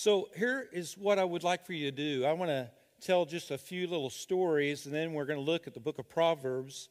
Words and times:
So, 0.00 0.28
here 0.36 0.68
is 0.72 0.96
what 0.96 1.18
I 1.18 1.24
would 1.24 1.42
like 1.42 1.66
for 1.66 1.72
you 1.72 1.90
to 1.90 1.96
do. 1.96 2.24
I 2.24 2.32
want 2.32 2.52
to 2.52 2.70
tell 3.00 3.26
just 3.26 3.50
a 3.50 3.58
few 3.58 3.88
little 3.88 4.10
stories, 4.10 4.86
and 4.86 4.94
then 4.94 5.12
we're 5.12 5.24
going 5.24 5.40
to 5.40 5.44
look 5.44 5.66
at 5.66 5.74
the 5.74 5.80
book 5.80 5.98
of 5.98 6.08
Proverbs. 6.08 6.88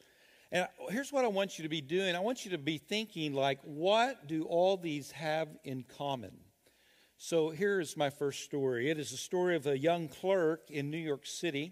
And 0.52 0.68
here's 0.89 1.13
what 1.13 1.23
I 1.23 1.29
want 1.29 1.57
you 1.57 1.63
to 1.63 1.70
be 1.70 1.79
doing 1.79 2.17
I 2.17 2.20
want 2.20 2.43
you 2.43 2.51
to 2.51 2.57
be 2.57 2.78
thinking, 2.78 3.33
like, 3.33 3.59
what 3.63 4.28
do 4.28 4.43
all 4.43 4.75
these 4.75 5.12
have 5.12 5.47
in 5.63 5.85
common? 5.97 6.35
So, 7.17 7.49
here 7.49 7.79
is 7.79 7.96
my 7.96 8.09
first 8.09 8.43
story. 8.43 8.90
It 8.90 8.99
is 8.99 9.13
a 9.13 9.17
story 9.17 9.55
of 9.55 9.67
a 9.67 9.78
young 9.78 10.10
clerk 10.10 10.69
in 10.69 10.92
New 10.92 10.97
York 10.97 11.26
City. 11.26 11.71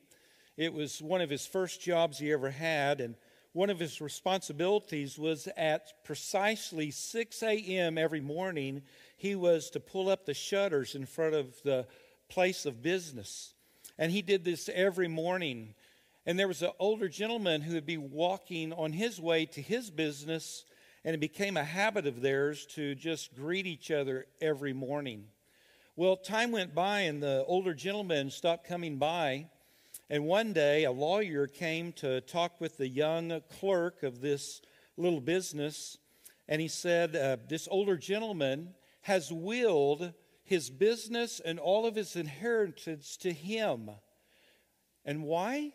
It 0.56 0.72
was 0.72 1.02
one 1.02 1.20
of 1.20 1.30
his 1.30 1.46
first 1.46 1.82
jobs 1.82 2.18
he 2.18 2.32
ever 2.32 2.50
had, 2.50 3.02
and 3.02 3.16
one 3.52 3.70
of 3.70 3.80
his 3.80 4.00
responsibilities 4.00 5.20
was 5.20 5.50
at 5.58 6.02
precisely 6.06 6.92
6 6.92 7.44
a.m. 7.44 7.98
every 7.98 8.22
morning, 8.22 8.84
he 9.16 9.36
was 9.36 9.70
to 9.72 9.80
pull 9.80 10.10
up 10.10 10.26
the 10.26 10.34
shutters 10.34 10.96
in 10.96 11.06
front 11.06 11.36
of 11.36 11.62
the 11.64 11.88
place 12.30 12.66
of 12.66 12.84
business. 12.84 13.54
And 13.98 14.12
he 14.12 14.22
did 14.22 14.44
this 14.44 14.70
every 14.74 15.08
morning. 15.08 15.74
And 16.26 16.38
there 16.38 16.48
was 16.48 16.62
an 16.62 16.72
older 16.80 17.08
gentleman 17.08 17.62
who 17.62 17.76
would 17.76 17.86
be 17.86 17.98
walking 17.98 18.74
on 18.74 18.94
his 18.94 19.20
way 19.20 19.46
to 19.48 19.62
his 19.62 19.90
business, 19.92 20.66
and 21.04 21.14
it 21.14 21.20
became 21.20 21.56
a 21.56 21.64
habit 21.64 22.08
of 22.08 22.22
theirs 22.22 22.66
to 22.76 22.96
just 22.96 23.36
greet 23.36 23.68
each 23.68 23.92
other 23.92 24.26
every 24.42 24.74
morning. 24.74 25.26
Well, 25.96 26.18
time 26.18 26.52
went 26.52 26.76
by, 26.76 27.02
and 27.02 27.24
the 27.24 27.46
older 27.48 27.74
gentleman 27.74 28.32
stopped 28.32 28.68
coming 28.68 28.98
by. 28.98 29.48
And 30.10 30.26
one 30.26 30.52
day, 30.52 30.84
a 30.84 30.92
lawyer 30.92 31.48
came 31.48 31.94
to 31.94 32.22
talk 32.22 32.60
with 32.60 32.78
the 32.78 32.88
young 32.88 33.42
clerk 33.60 34.04
of 34.04 34.20
this 34.20 34.62
little 34.98 35.22
business, 35.22 35.98
and 36.48 36.62
he 36.62 36.68
said, 36.68 37.16
uh, 37.16 37.38
This 37.48 37.68
older 37.72 37.98
gentleman 37.98 38.74
has 39.06 39.32
willed 39.32 40.14
his 40.44 40.72
business 40.72 41.40
and 41.40 41.60
all 41.60 41.86
of 41.86 41.94
his 41.94 42.16
inheritance 42.16 43.18
to 43.18 43.32
him. 43.32 43.92
And 45.06 45.22
why? 45.22 45.74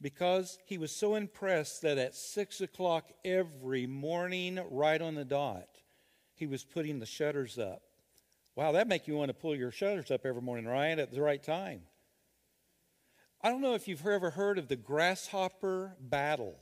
Because 0.00 0.58
he 0.66 0.78
was 0.78 0.90
so 0.90 1.14
impressed 1.14 1.82
that 1.82 1.96
at 1.96 2.16
six 2.16 2.60
o'clock 2.60 3.08
every 3.24 3.86
morning, 3.86 4.58
right 4.68 5.00
on 5.00 5.14
the 5.14 5.24
dot, 5.24 5.68
he 6.34 6.48
was 6.48 6.64
putting 6.64 6.98
the 6.98 7.06
shutters 7.06 7.56
up. 7.56 7.82
Wow, 8.56 8.72
that 8.72 8.88
make 8.88 9.06
you 9.06 9.14
want 9.14 9.28
to 9.28 9.34
pull 9.34 9.54
your 9.54 9.70
shutters 9.70 10.10
up 10.10 10.26
every 10.26 10.42
morning, 10.42 10.66
right? 10.66 10.98
At 10.98 11.12
the 11.12 11.22
right 11.22 11.42
time. 11.42 11.82
I 13.40 13.50
don't 13.50 13.60
know 13.60 13.74
if 13.74 13.86
you've 13.86 14.04
ever 14.04 14.30
heard 14.30 14.58
of 14.58 14.66
the 14.66 14.74
grasshopper 14.74 15.94
battle. 16.00 16.58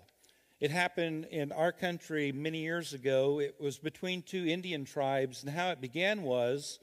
It 0.61 0.70
happened 0.70 1.25
in 1.30 1.53
our 1.53 1.72
country 1.72 2.33
many 2.33 2.58
years 2.58 2.92
ago. 2.92 3.41
It 3.41 3.58
was 3.58 3.78
between 3.78 4.20
two 4.20 4.44
Indian 4.47 4.84
tribes, 4.84 5.42
and 5.42 5.50
how 5.50 5.70
it 5.70 5.80
began 5.80 6.20
was 6.22 6.80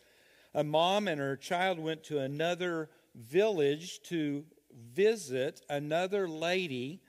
a 0.56 0.64
mom 0.64 1.08
and 1.08 1.22
her 1.22 1.38
child 1.38 1.78
went 1.78 2.04
to 2.06 2.18
another 2.18 2.90
village 3.14 4.00
to 4.06 4.46
visit 4.94 5.62
another 5.70 6.28
lady. 6.28 7.02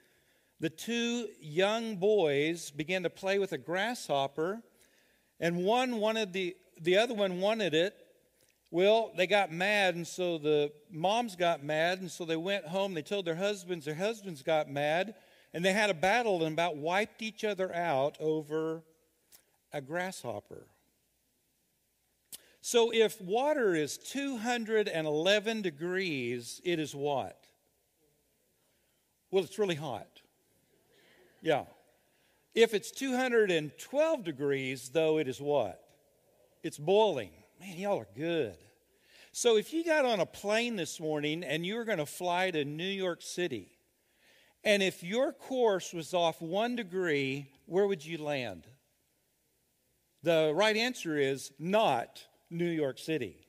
The 0.61 0.69
two 0.69 1.29
young 1.41 1.97
boys 1.97 2.71
began 2.71 3.03
to 3.05 3.11
play 3.11 3.39
with 3.39 3.53
a 3.53 3.59
grasshopper, 3.59 4.63
and 5.41 5.65
one 5.65 5.97
wanted 5.97 6.35
the 6.35 6.55
the 6.79 6.99
other 6.99 7.15
one 7.15 7.41
wanted 7.41 7.73
it. 7.73 7.95
Well, 8.71 9.13
they 9.17 9.27
got 9.27 9.51
mad, 9.51 9.95
and 9.95 10.07
so 10.07 10.37
the 10.37 10.71
moms 10.91 11.35
got 11.35 11.65
mad, 11.65 12.01
and 12.01 12.11
so 12.11 12.27
they 12.27 12.37
went 12.37 12.67
home. 12.67 12.93
They 12.93 13.01
told 13.01 13.25
their 13.25 13.37
husbands. 13.37 13.87
Their 13.87 13.95
husbands 13.95 14.43
got 14.43 14.69
mad, 14.69 15.15
and 15.53 15.65
they 15.65 15.73
had 15.73 15.91
a 15.91 15.95
battle 15.95 16.45
and 16.45 16.53
about 16.53 16.77
wiped 16.77 17.23
each 17.23 17.45
other 17.45 17.75
out 17.75 18.17
over 18.21 18.83
a 19.73 19.81
grasshopper. 19.81 20.67
So 22.61 22.93
if 22.93 23.21
water 23.21 23.75
is 23.75 23.97
211 23.97 25.63
degrees, 25.63 26.61
it 26.65 26.79
is 26.79 26.95
what? 26.95 27.45
Well, 29.31 29.45
it's 29.45 29.59
really 29.59 29.75
hot. 29.75 30.21
Yeah. 31.41 31.65
If 32.55 32.75
it's 32.75 32.91
212 32.91 34.25
degrees, 34.25 34.89
though, 34.91 35.19
it 35.19 35.29
is 35.29 35.41
what? 35.41 35.83
It's 36.63 36.79
boiling. 36.79 37.31
Man, 37.61 37.79
y'all 37.79 38.01
are 38.01 38.09
good. 38.17 38.57
So 39.33 39.57
if 39.57 39.73
you 39.73 39.85
got 39.85 40.05
on 40.05 40.21
a 40.21 40.27
plane 40.27 40.77
this 40.77 40.99
morning 40.99 41.45
and 41.45 41.65
you 41.65 41.77
were 41.77 41.85
going 41.85 41.99
to 41.99 42.07
fly 42.07 42.51
to 42.51 42.65
New 42.65 42.85
York 42.85 43.23
City, 43.23 43.78
and 44.69 44.83
if 44.83 45.03
your 45.03 45.33
course 45.33 45.95
was 45.95 46.13
off 46.13 46.43
one 46.43 46.77
degree, 46.77 47.49
where 47.65 47.87
would 47.87 48.05
you 48.05 48.19
land? 48.19 48.67
The 50.23 50.53
right 50.55 50.77
answer 50.77 51.17
is 51.17 51.51
not 51.59 52.23
New 52.51 52.69
York 52.69 52.99
City 52.99 53.47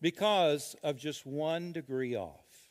because 0.00 0.76
of 0.82 0.96
just 0.96 1.26
one 1.26 1.72
degree 1.72 2.16
off. 2.16 2.70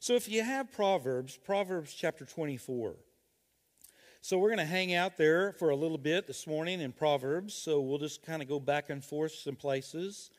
So 0.00 0.16
if 0.16 0.28
you 0.28 0.42
have 0.42 0.70
Proverbs, 0.70 1.38
Proverbs 1.38 1.94
chapter 1.94 2.26
24. 2.26 2.96
So 4.20 4.36
we're 4.36 4.50
going 4.50 4.58
to 4.58 4.66
hang 4.66 4.92
out 4.92 5.16
there 5.16 5.52
for 5.52 5.70
a 5.70 5.76
little 5.76 5.96
bit 5.96 6.26
this 6.26 6.46
morning 6.46 6.82
in 6.82 6.92
Proverbs. 6.92 7.54
So 7.54 7.80
we'll 7.80 7.96
just 7.96 8.22
kind 8.22 8.42
of 8.42 8.48
go 8.48 8.60
back 8.60 8.90
and 8.90 9.02
forth 9.02 9.32
some 9.32 9.56
places. 9.56 10.30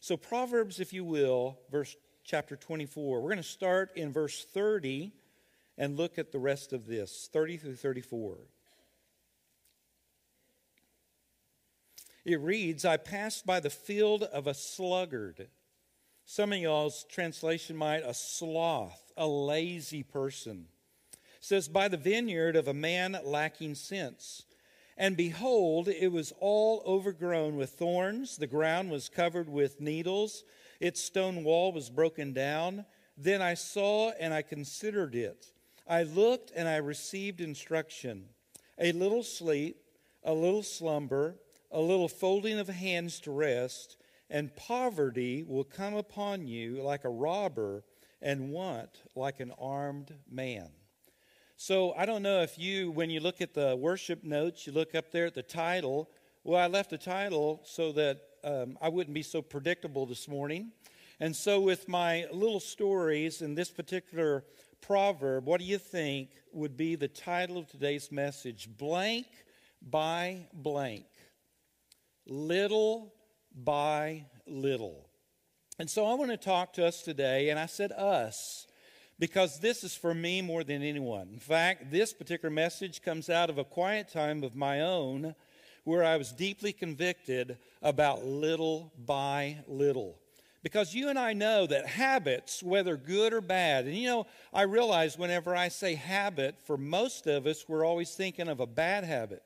So 0.00 0.16
Proverbs, 0.16 0.80
if 0.80 0.92
you 0.92 1.04
will, 1.04 1.60
verse 1.70 1.94
chapter 2.24 2.56
24. 2.56 3.20
We're 3.20 3.28
going 3.28 3.36
to 3.36 3.44
start 3.44 3.92
in 3.94 4.12
verse 4.12 4.44
30 4.52 5.12
and 5.78 5.96
look 5.96 6.18
at 6.18 6.32
the 6.32 6.38
rest 6.38 6.72
of 6.72 6.86
this 6.86 7.28
30 7.32 7.56
through 7.58 7.76
34. 7.76 8.38
It 12.24 12.40
reads, 12.40 12.84
I 12.84 12.96
passed 12.96 13.46
by 13.46 13.60
the 13.60 13.70
field 13.70 14.24
of 14.24 14.46
a 14.46 14.54
sluggard. 14.54 15.48
Some 16.24 16.52
of 16.52 16.58
y'all's 16.58 17.04
translation 17.04 17.76
might, 17.76 18.02
a 18.04 18.14
sloth, 18.14 19.12
a 19.16 19.28
lazy 19.28 20.02
person. 20.02 20.66
It 21.12 21.18
says, 21.38 21.68
by 21.68 21.86
the 21.86 21.96
vineyard 21.96 22.56
of 22.56 22.66
a 22.66 22.74
man 22.74 23.16
lacking 23.22 23.76
sense. 23.76 24.42
And 24.96 25.16
behold, 25.16 25.86
it 25.88 26.10
was 26.10 26.32
all 26.40 26.82
overgrown 26.84 27.56
with 27.56 27.70
thorns. 27.70 28.38
The 28.38 28.48
ground 28.48 28.90
was 28.90 29.08
covered 29.08 29.48
with 29.48 29.80
needles. 29.80 30.42
Its 30.80 31.00
stone 31.00 31.44
wall 31.44 31.70
was 31.70 31.90
broken 31.90 32.32
down. 32.32 32.86
Then 33.16 33.40
I 33.40 33.54
saw 33.54 34.10
and 34.18 34.34
I 34.34 34.42
considered 34.42 35.14
it. 35.14 35.52
I 35.88 36.02
looked 36.02 36.52
and 36.54 36.68
I 36.68 36.76
received 36.76 37.40
instruction. 37.40 38.26
A 38.78 38.92
little 38.92 39.22
sleep, 39.22 39.76
a 40.24 40.32
little 40.32 40.62
slumber 40.62 41.36
a 41.70 41.80
little 41.80 42.08
folding 42.08 42.58
of 42.58 42.68
hands 42.68 43.20
to 43.20 43.30
rest, 43.30 43.96
and 44.30 44.54
poverty 44.56 45.44
will 45.46 45.64
come 45.64 45.94
upon 45.94 46.46
you 46.46 46.82
like 46.82 47.04
a 47.04 47.08
robber, 47.08 47.84
and 48.22 48.50
want 48.50 49.02
like 49.14 49.40
an 49.40 49.52
armed 49.58 50.14
man. 50.30 50.70
So 51.56 51.92
I 51.92 52.06
don't 52.06 52.22
know 52.22 52.40
if 52.40 52.58
you, 52.58 52.90
when 52.90 53.10
you 53.10 53.20
look 53.20 53.40
at 53.40 53.54
the 53.54 53.76
worship 53.76 54.24
notes, 54.24 54.66
you 54.66 54.72
look 54.72 54.94
up 54.94 55.10
there 55.12 55.26
at 55.26 55.34
the 55.34 55.42
title. 55.42 56.10
Well, 56.44 56.60
I 56.60 56.66
left 56.66 56.90
the 56.90 56.98
title 56.98 57.60
so 57.64 57.92
that 57.92 58.20
um, 58.42 58.78
I 58.80 58.88
wouldn't 58.88 59.14
be 59.14 59.22
so 59.22 59.42
predictable 59.42 60.06
this 60.06 60.28
morning. 60.28 60.72
And 61.18 61.34
so, 61.34 61.60
with 61.60 61.88
my 61.88 62.26
little 62.32 62.60
stories 62.60 63.40
in 63.42 63.54
this 63.54 63.70
particular 63.70 64.44
proverb, 64.80 65.46
what 65.46 65.60
do 65.60 65.66
you 65.66 65.78
think 65.78 66.30
would 66.52 66.76
be 66.76 66.94
the 66.94 67.08
title 67.08 67.56
of 67.56 67.68
today's 67.68 68.12
message? 68.12 68.68
Blank 68.76 69.26
by 69.82 70.46
blank 70.52 71.06
little 72.26 73.14
by 73.54 74.26
little. 74.46 75.08
And 75.78 75.88
so 75.88 76.06
I 76.06 76.14
want 76.14 76.30
to 76.30 76.36
talk 76.36 76.72
to 76.74 76.86
us 76.86 77.02
today, 77.02 77.50
and 77.50 77.58
I 77.58 77.66
said 77.66 77.92
us 77.92 78.66
because 79.18 79.60
this 79.60 79.84
is 79.84 79.94
for 79.94 80.14
me 80.14 80.42
more 80.42 80.64
than 80.64 80.82
anyone. 80.82 81.28
In 81.32 81.38
fact, 81.38 81.90
this 81.90 82.12
particular 82.12 82.52
message 82.52 83.02
comes 83.02 83.30
out 83.30 83.50
of 83.50 83.58
a 83.58 83.64
quiet 83.64 84.08
time 84.08 84.42
of 84.42 84.56
my 84.56 84.80
own 84.80 85.34
where 85.84 86.04
I 86.04 86.16
was 86.16 86.32
deeply 86.32 86.72
convicted 86.72 87.58
about 87.80 88.24
little 88.24 88.92
by 88.98 89.58
little. 89.68 90.18
Because 90.66 90.92
you 90.92 91.10
and 91.10 91.16
I 91.16 91.32
know 91.32 91.64
that 91.68 91.86
habits, 91.86 92.60
whether 92.60 92.96
good 92.96 93.32
or 93.32 93.40
bad, 93.40 93.84
and 93.84 93.94
you 93.94 94.08
know, 94.08 94.26
I 94.52 94.62
realize 94.62 95.16
whenever 95.16 95.54
I 95.54 95.68
say 95.68 95.94
habit, 95.94 96.56
for 96.60 96.76
most 96.76 97.28
of 97.28 97.46
us, 97.46 97.66
we're 97.68 97.86
always 97.86 98.16
thinking 98.16 98.48
of 98.48 98.58
a 98.58 98.66
bad 98.66 99.04
habit. 99.04 99.44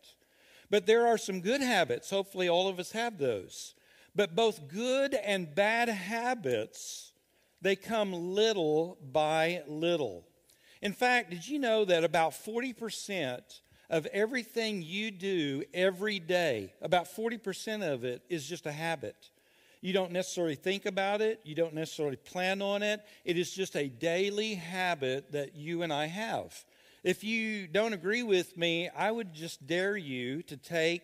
But 0.71 0.87
there 0.87 1.07
are 1.07 1.19
some 1.19 1.43
good 1.43 1.61
habits. 1.61 2.09
Hopefully, 2.09 2.49
all 2.49 2.69
of 2.69 2.79
us 2.79 2.93
have 2.93 3.19
those. 3.19 3.75
But 4.17 4.35
both 4.35 4.67
good 4.67 5.13
and 5.13 5.55
bad 5.55 5.91
habits, 5.91 7.13
they 7.61 7.77
come 7.77 8.15
little 8.15 8.97
by 9.13 9.61
little. 9.69 10.27
In 10.81 10.95
fact, 10.95 11.29
did 11.29 11.47
you 11.47 11.59
know 11.59 11.85
that 11.85 12.03
about 12.03 12.33
40% 12.33 13.61
of 13.91 14.07
everything 14.07 14.81
you 14.81 15.11
do 15.11 15.65
every 15.75 16.19
day, 16.19 16.73
about 16.81 17.15
40% 17.15 17.83
of 17.83 18.05
it 18.05 18.23
is 18.31 18.49
just 18.49 18.65
a 18.65 18.73
habit? 18.73 19.29
You 19.81 19.93
don't 19.93 20.13
necessarily 20.13 20.57
think 20.57 20.85
about 20.85 21.21
it, 21.23 21.41
you 21.45 21.55
don't 21.55 21.75
necessarily 21.75 22.17
plan 22.17 22.61
on 22.61 22.83
it. 22.83 23.01
It 23.25 23.39
is 23.39 23.51
just 23.51 23.77
a 23.77 23.89
daily 23.89 24.55
habit 24.55 25.33
that 25.33 25.57
you 25.57 25.83
and 25.83 25.93
I 25.93 26.07
have. 26.07 26.65
If 27.03 27.25
you 27.25 27.67
don't 27.67 27.95
agree 27.95 28.23
with 28.23 28.57
me, 28.59 28.91
I 28.91 29.11
would 29.11 29.33
just 29.33 29.67
dare 29.67 29.97
you 29.97 30.43
to 30.45 30.57
take 30.57 31.03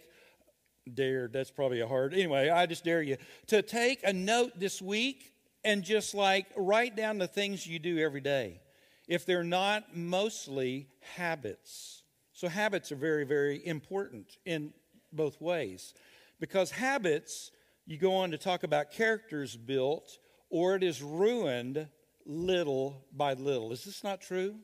dare 0.92 1.28
that's 1.28 1.50
probably 1.50 1.80
a 1.80 1.86
hard. 1.86 2.14
Anyway, 2.14 2.48
I 2.48 2.66
just 2.66 2.84
dare 2.84 3.02
you 3.02 3.16
to 3.48 3.62
take 3.62 4.06
a 4.06 4.12
note 4.12 4.52
this 4.58 4.80
week 4.80 5.32
and 5.64 5.82
just 5.82 6.14
like 6.14 6.46
write 6.56 6.96
down 6.96 7.18
the 7.18 7.26
things 7.26 7.66
you 7.66 7.78
do 7.78 7.98
every 7.98 8.20
day. 8.20 8.60
If 9.08 9.26
they're 9.26 9.44
not 9.44 9.96
mostly 9.96 10.88
habits. 11.16 12.02
So, 12.32 12.48
habits 12.48 12.92
are 12.92 12.96
very, 12.96 13.24
very 13.24 13.64
important 13.66 14.36
in 14.44 14.72
both 15.12 15.40
ways. 15.40 15.94
Because 16.38 16.70
habits, 16.70 17.50
you 17.86 17.96
go 17.96 18.14
on 18.16 18.32
to 18.32 18.38
talk 18.38 18.64
about 18.64 18.90
characters 18.90 19.56
built, 19.56 20.18
or 20.50 20.74
it 20.74 20.82
is 20.82 21.02
ruined 21.02 21.88
little 22.24 23.04
by 23.12 23.34
little. 23.34 23.72
Is 23.72 23.84
this 23.84 24.02
not 24.02 24.20
true? 24.20 24.56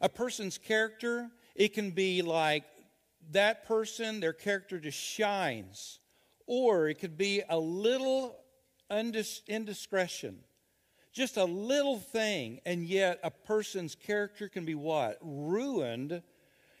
A 0.00 0.08
person's 0.08 0.58
character, 0.58 1.30
it 1.54 1.72
can 1.72 1.92
be 1.92 2.22
like 2.22 2.64
that 3.30 3.64
person, 3.66 4.20
their 4.20 4.32
character 4.32 4.78
just 4.80 4.98
shines. 4.98 6.00
Or 6.46 6.88
it 6.88 6.98
could 6.98 7.16
be 7.16 7.42
a 7.48 7.58
little 7.58 8.36
indiscretion, 8.90 10.38
just 11.12 11.36
a 11.36 11.44
little 11.44 11.98
thing, 11.98 12.60
and 12.64 12.86
yet 12.86 13.20
a 13.22 13.30
person's 13.30 13.94
character 13.94 14.48
can 14.48 14.64
be 14.64 14.74
what? 14.74 15.18
Ruined, 15.20 16.22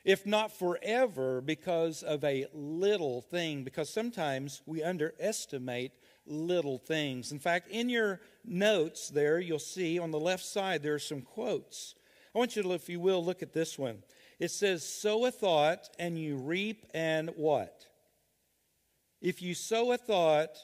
if 0.08 0.24
not 0.24 0.50
forever, 0.50 1.42
because 1.42 2.02
of 2.02 2.24
a 2.24 2.46
little 2.54 3.20
thing. 3.20 3.62
Because 3.62 3.90
sometimes 3.90 4.62
we 4.64 4.82
underestimate 4.82 5.92
little 6.24 6.78
things. 6.78 7.30
In 7.30 7.38
fact, 7.38 7.68
in 7.68 7.90
your 7.90 8.22
notes 8.42 9.10
there, 9.10 9.38
you'll 9.38 9.58
see 9.58 9.98
on 9.98 10.10
the 10.10 10.18
left 10.18 10.46
side 10.46 10.82
there 10.82 10.94
are 10.94 10.98
some 10.98 11.20
quotes. 11.20 11.94
I 12.34 12.38
want 12.38 12.56
you 12.56 12.62
to, 12.62 12.72
if 12.72 12.88
you 12.88 13.00
will, 13.00 13.22
look 13.22 13.42
at 13.42 13.52
this 13.52 13.78
one. 13.78 14.02
It 14.38 14.50
says, 14.50 14.82
Sow 14.82 15.26
a 15.26 15.30
thought 15.30 15.90
and 15.98 16.18
you 16.18 16.36
reap 16.36 16.86
and 16.94 17.28
what? 17.36 17.86
If 19.20 19.42
you 19.42 19.52
sow 19.52 19.92
a 19.92 19.98
thought, 19.98 20.56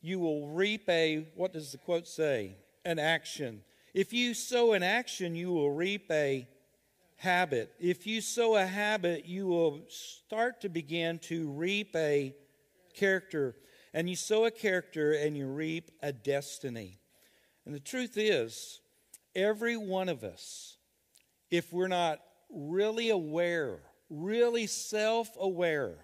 you 0.00 0.20
will 0.20 0.46
reap 0.46 0.88
a, 0.88 1.26
what 1.34 1.52
does 1.52 1.72
the 1.72 1.78
quote 1.78 2.06
say? 2.06 2.54
An 2.84 3.00
action. 3.00 3.62
If 3.94 4.12
you 4.12 4.32
sow 4.32 4.74
an 4.74 4.84
action, 4.84 5.34
you 5.34 5.50
will 5.50 5.72
reap 5.72 6.08
a 6.12 6.46
habit. 7.20 7.70
If 7.78 8.06
you 8.06 8.22
sow 8.22 8.56
a 8.56 8.64
habit, 8.64 9.26
you 9.26 9.46
will 9.46 9.82
start 9.88 10.62
to 10.62 10.70
begin 10.70 11.18
to 11.24 11.50
reap 11.50 11.94
a 11.94 12.34
character. 12.94 13.56
And 13.92 14.08
you 14.08 14.16
sow 14.16 14.46
a 14.46 14.50
character 14.50 15.12
and 15.12 15.36
you 15.36 15.46
reap 15.46 15.90
a 16.02 16.14
destiny. 16.14 16.98
And 17.66 17.74
the 17.74 17.80
truth 17.80 18.16
is, 18.16 18.80
every 19.36 19.76
one 19.76 20.08
of 20.08 20.24
us, 20.24 20.78
if 21.50 21.74
we're 21.74 21.88
not 21.88 22.20
really 22.48 23.10
aware, 23.10 23.80
really 24.08 24.66
self 24.66 25.28
aware, 25.38 25.98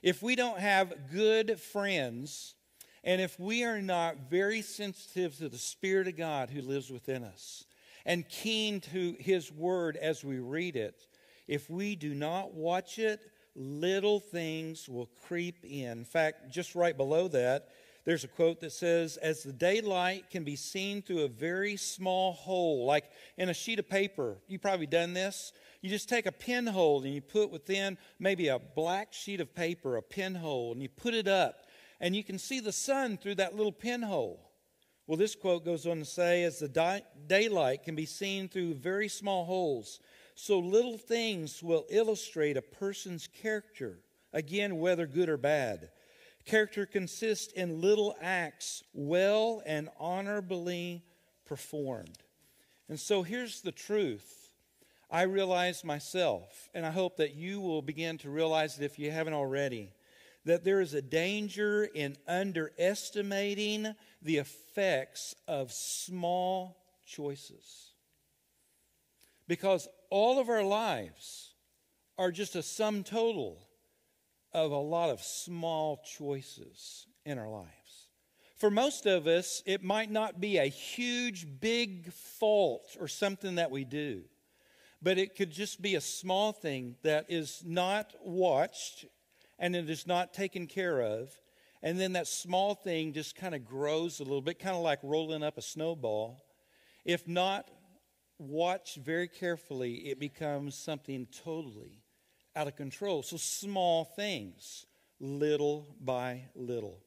if 0.00 0.22
we 0.22 0.36
don't 0.36 0.60
have 0.60 1.10
good 1.12 1.58
friends, 1.58 2.54
and 3.02 3.20
if 3.20 3.38
we 3.40 3.64
are 3.64 3.82
not 3.82 4.30
very 4.30 4.62
sensitive 4.62 5.36
to 5.38 5.48
the 5.48 5.58
Spirit 5.58 6.06
of 6.06 6.16
God 6.16 6.50
who 6.50 6.62
lives 6.62 6.88
within 6.88 7.24
us 7.24 7.64
and 8.06 8.26
keen 8.28 8.80
to 8.80 9.16
His 9.18 9.52
Word 9.52 9.96
as 9.96 10.24
we 10.24 10.38
read 10.38 10.76
it, 10.76 11.06
if 11.46 11.68
we 11.68 11.96
do 11.96 12.14
not 12.14 12.54
watch 12.54 12.98
it, 12.98 13.20
little 13.54 14.20
things 14.20 14.88
will 14.88 15.10
creep 15.26 15.64
in. 15.64 15.98
In 15.98 16.04
fact, 16.04 16.50
just 16.50 16.74
right 16.74 16.96
below 16.96 17.28
that, 17.28 17.68
there's 18.04 18.22
a 18.22 18.28
quote 18.28 18.60
that 18.60 18.72
says, 18.72 19.16
As 19.16 19.42
the 19.42 19.52
daylight 19.52 20.30
can 20.30 20.44
be 20.44 20.54
seen 20.54 21.02
through 21.02 21.24
a 21.24 21.28
very 21.28 21.76
small 21.76 22.32
hole, 22.32 22.86
like 22.86 23.10
in 23.36 23.48
a 23.48 23.54
sheet 23.54 23.80
of 23.80 23.88
paper. 23.88 24.38
You've 24.46 24.62
probably 24.62 24.86
done 24.86 25.12
this. 25.12 25.52
You 25.80 25.90
just 25.90 26.08
take 26.08 26.26
a 26.26 26.32
pinhole 26.32 27.02
and 27.02 27.12
you 27.12 27.20
put 27.20 27.50
within 27.50 27.98
maybe 28.20 28.48
a 28.48 28.60
black 28.60 29.12
sheet 29.12 29.40
of 29.40 29.54
paper, 29.54 29.96
a 29.96 30.02
pinhole, 30.02 30.72
and 30.72 30.80
you 30.80 30.88
put 30.88 31.14
it 31.14 31.26
up, 31.26 31.66
and 32.00 32.14
you 32.14 32.22
can 32.22 32.38
see 32.38 32.60
the 32.60 32.72
sun 32.72 33.18
through 33.18 33.36
that 33.36 33.56
little 33.56 33.72
pinhole. 33.72 34.45
Well, 35.06 35.16
this 35.16 35.36
quote 35.36 35.64
goes 35.64 35.86
on 35.86 35.98
to 35.98 36.04
say, 36.04 36.42
As 36.42 36.58
the 36.58 36.68
di- 36.68 37.02
daylight 37.26 37.84
can 37.84 37.94
be 37.94 38.06
seen 38.06 38.48
through 38.48 38.74
very 38.74 39.08
small 39.08 39.44
holes, 39.44 40.00
so 40.34 40.58
little 40.58 40.98
things 40.98 41.62
will 41.62 41.86
illustrate 41.88 42.56
a 42.56 42.62
person's 42.62 43.28
character, 43.28 44.00
again, 44.32 44.78
whether 44.78 45.06
good 45.06 45.28
or 45.28 45.36
bad. 45.36 45.90
Character 46.44 46.86
consists 46.86 47.52
in 47.52 47.80
little 47.80 48.16
acts 48.20 48.82
well 48.92 49.62
and 49.64 49.88
honorably 49.98 51.02
performed. 51.44 52.18
And 52.88 52.98
so 52.98 53.22
here's 53.22 53.62
the 53.62 53.72
truth. 53.72 54.52
I 55.10 55.22
realize 55.22 55.84
myself, 55.84 56.68
and 56.74 56.84
I 56.84 56.90
hope 56.90 57.16
that 57.18 57.34
you 57.34 57.60
will 57.60 57.82
begin 57.82 58.18
to 58.18 58.30
realize 58.30 58.78
it 58.78 58.84
if 58.84 58.98
you 58.98 59.12
haven't 59.12 59.34
already, 59.34 59.90
that 60.46 60.62
there 60.62 60.80
is 60.80 60.94
a 60.94 61.02
danger 61.02 61.84
in 61.84 62.16
underestimating 62.26 63.94
the 64.22 64.36
effects 64.38 65.34
of 65.48 65.72
small 65.72 66.78
choices. 67.04 67.90
Because 69.48 69.88
all 70.08 70.38
of 70.38 70.48
our 70.48 70.62
lives 70.62 71.54
are 72.16 72.30
just 72.30 72.54
a 72.54 72.62
sum 72.62 73.02
total 73.02 73.58
of 74.52 74.70
a 74.70 74.78
lot 74.78 75.10
of 75.10 75.20
small 75.20 76.00
choices 76.16 77.06
in 77.24 77.38
our 77.38 77.50
lives. 77.50 77.70
For 78.56 78.70
most 78.70 79.04
of 79.04 79.26
us, 79.26 79.64
it 79.66 79.82
might 79.82 80.12
not 80.12 80.40
be 80.40 80.58
a 80.58 80.66
huge, 80.66 81.46
big 81.60 82.12
fault 82.12 82.96
or 83.00 83.08
something 83.08 83.56
that 83.56 83.72
we 83.72 83.84
do, 83.84 84.22
but 85.02 85.18
it 85.18 85.34
could 85.34 85.50
just 85.50 85.82
be 85.82 85.96
a 85.96 86.00
small 86.00 86.52
thing 86.52 86.94
that 87.02 87.26
is 87.28 87.62
not 87.66 88.14
watched 88.24 89.06
and 89.58 89.74
it 89.74 89.88
is 89.88 90.06
not 90.06 90.34
taken 90.34 90.66
care 90.66 91.00
of. 91.00 91.32
And 91.82 92.00
then 92.00 92.14
that 92.14 92.26
small 92.26 92.74
thing 92.74 93.12
just 93.12 93.36
kind 93.36 93.54
of 93.54 93.64
grows 93.64 94.20
a 94.20 94.24
little 94.24 94.40
bit, 94.40 94.58
kind 94.58 94.76
of 94.76 94.82
like 94.82 94.98
rolling 95.02 95.42
up 95.42 95.58
a 95.58 95.62
snowball. 95.62 96.42
If 97.04 97.28
not 97.28 97.70
watched 98.38 98.96
very 98.96 99.28
carefully, 99.28 99.94
it 100.08 100.18
becomes 100.18 100.74
something 100.74 101.26
totally 101.44 102.02
out 102.54 102.66
of 102.66 102.76
control. 102.76 103.22
So 103.22 103.36
small 103.36 104.04
things, 104.04 104.86
little 105.20 105.86
by 106.00 106.44
little. 106.54 107.00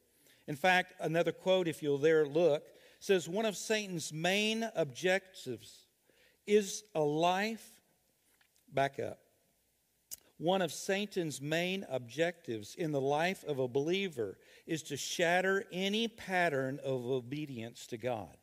In 0.47 0.55
fact, 0.55 0.93
another 0.99 1.31
quote, 1.31 1.67
if 1.67 1.83
you'll 1.83 1.97
there 1.97 2.25
look, 2.25 2.63
says 2.99 3.29
one 3.29 3.45
of 3.45 3.55
Satan's 3.55 4.11
main 4.11 4.69
objectives 4.75 5.85
is 6.47 6.83
a 6.95 7.01
life, 7.01 7.65
back 8.73 8.99
up. 8.99 9.19
One 10.39 10.61
of 10.61 10.71
Satan's 10.71 11.41
main 11.41 11.85
objectives 11.89 12.73
in 12.73 12.93
the 12.93 13.01
life 13.01 13.43
of 13.43 13.59
a 13.59 13.67
believer 13.67 14.37
is 14.65 14.81
to 14.83 14.95
shatter 14.95 15.65
any 15.69 16.07
pattern 16.07 16.79
of 16.81 17.05
obedience 17.05 17.85
to 17.87 17.97
God. 17.97 18.37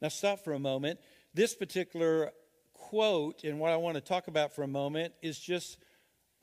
Now, 0.00 0.08
stop 0.08 0.42
for 0.42 0.52
a 0.52 0.58
moment. 0.58 0.98
This 1.32 1.54
particular 1.54 2.32
quote, 2.74 3.44
and 3.44 3.60
what 3.60 3.70
I 3.70 3.76
want 3.76 3.94
to 3.94 4.00
talk 4.00 4.26
about 4.26 4.52
for 4.52 4.64
a 4.64 4.68
moment, 4.68 5.14
is 5.22 5.38
just 5.38 5.78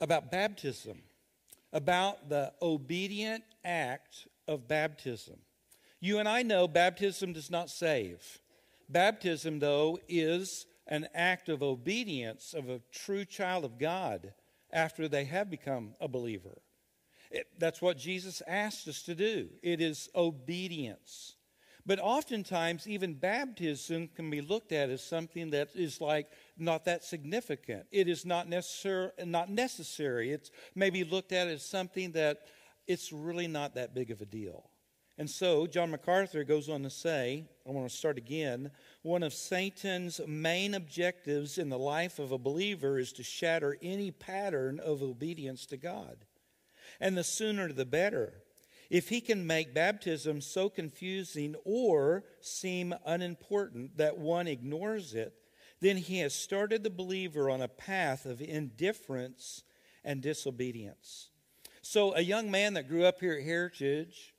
about 0.00 0.30
baptism, 0.30 1.02
about 1.74 2.30
the 2.30 2.50
obedient 2.62 3.44
act 3.62 4.28
of 4.48 4.66
baptism. 4.66 5.36
You 6.00 6.20
and 6.20 6.28
I 6.28 6.42
know 6.42 6.66
baptism 6.66 7.34
does 7.34 7.50
not 7.50 7.68
save. 7.68 8.38
Baptism, 8.88 9.58
though, 9.58 9.98
is 10.08 10.64
an 10.86 11.06
act 11.14 11.50
of 11.50 11.62
obedience 11.62 12.54
of 12.54 12.70
a 12.70 12.80
true 12.90 13.26
child 13.26 13.66
of 13.66 13.78
God 13.78 14.32
after 14.72 15.08
they 15.08 15.24
have 15.24 15.50
become 15.50 15.94
a 16.00 16.08
believer. 16.08 16.62
It, 17.30 17.46
that's 17.58 17.80
what 17.80 17.96
Jesus 17.96 18.42
asked 18.46 18.88
us 18.88 19.02
to 19.02 19.14
do. 19.14 19.48
It 19.62 19.80
is 19.80 20.08
obedience. 20.14 21.36
But 21.86 21.98
oftentimes, 22.00 22.86
even 22.86 23.14
baptism 23.14 24.08
can 24.14 24.30
be 24.30 24.40
looked 24.40 24.72
at 24.72 24.90
as 24.90 25.02
something 25.02 25.50
that 25.50 25.70
is 25.74 26.00
like 26.00 26.28
not 26.58 26.84
that 26.84 27.04
significant. 27.04 27.86
It 27.90 28.08
is 28.08 28.26
not, 28.26 28.48
necessar- 28.48 29.12
not 29.26 29.48
necessary. 29.48 30.30
It's 30.30 30.50
maybe 30.74 31.04
looked 31.04 31.32
at 31.32 31.48
as 31.48 31.64
something 31.64 32.12
that 32.12 32.40
it's 32.86 33.12
really 33.12 33.46
not 33.46 33.74
that 33.76 33.94
big 33.94 34.10
of 34.10 34.20
a 34.20 34.26
deal. 34.26 34.70
And 35.16 35.28
so, 35.28 35.66
John 35.66 35.90
MacArthur 35.90 36.44
goes 36.44 36.68
on 36.68 36.82
to 36.82 36.90
say, 36.90 37.44
I 37.66 37.70
want 37.70 37.90
to 37.90 37.94
start 37.94 38.18
again. 38.18 38.70
One 39.02 39.22
of 39.22 39.32
Satan's 39.32 40.20
main 40.26 40.74
objectives 40.74 41.56
in 41.56 41.70
the 41.70 41.78
life 41.78 42.18
of 42.18 42.32
a 42.32 42.38
believer 42.38 42.98
is 42.98 43.12
to 43.14 43.22
shatter 43.22 43.78
any 43.80 44.10
pattern 44.10 44.78
of 44.78 45.02
obedience 45.02 45.64
to 45.66 45.78
God. 45.78 46.26
And 47.00 47.16
the 47.16 47.24
sooner 47.24 47.72
the 47.72 47.86
better. 47.86 48.42
If 48.90 49.08
he 49.08 49.22
can 49.22 49.46
make 49.46 49.72
baptism 49.72 50.42
so 50.42 50.68
confusing 50.68 51.54
or 51.64 52.24
seem 52.40 52.94
unimportant 53.06 53.96
that 53.96 54.18
one 54.18 54.46
ignores 54.46 55.14
it, 55.14 55.32
then 55.80 55.96
he 55.96 56.18
has 56.18 56.34
started 56.34 56.82
the 56.82 56.90
believer 56.90 57.48
on 57.48 57.62
a 57.62 57.68
path 57.68 58.26
of 58.26 58.42
indifference 58.42 59.62
and 60.04 60.20
disobedience. 60.20 61.30
So, 61.80 62.14
a 62.14 62.20
young 62.20 62.50
man 62.50 62.74
that 62.74 62.88
grew 62.88 63.04
up 63.04 63.20
here 63.20 63.32
at 63.32 63.44
Heritage, 63.44 64.29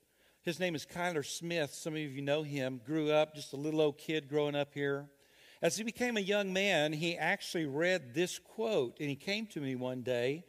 his 0.43 0.59
name 0.59 0.73
is 0.73 0.85
Kyler 0.85 1.25
Smith. 1.25 1.73
Some 1.73 1.93
of 1.93 1.99
you 1.99 2.21
know 2.21 2.43
him, 2.43 2.81
grew 2.83 3.11
up 3.11 3.35
just 3.35 3.53
a 3.53 3.57
little 3.57 3.81
old 3.81 3.97
kid 3.97 4.27
growing 4.27 4.55
up 4.55 4.73
here. 4.73 5.07
As 5.61 5.77
he 5.77 5.83
became 5.83 6.17
a 6.17 6.21
young 6.21 6.51
man, 6.51 6.93
he 6.93 7.15
actually 7.15 7.67
read 7.67 8.15
this 8.15 8.39
quote, 8.39 8.97
and 8.99 9.07
he 9.07 9.15
came 9.15 9.45
to 9.47 9.61
me 9.61 9.75
one 9.75 10.01
day 10.01 10.43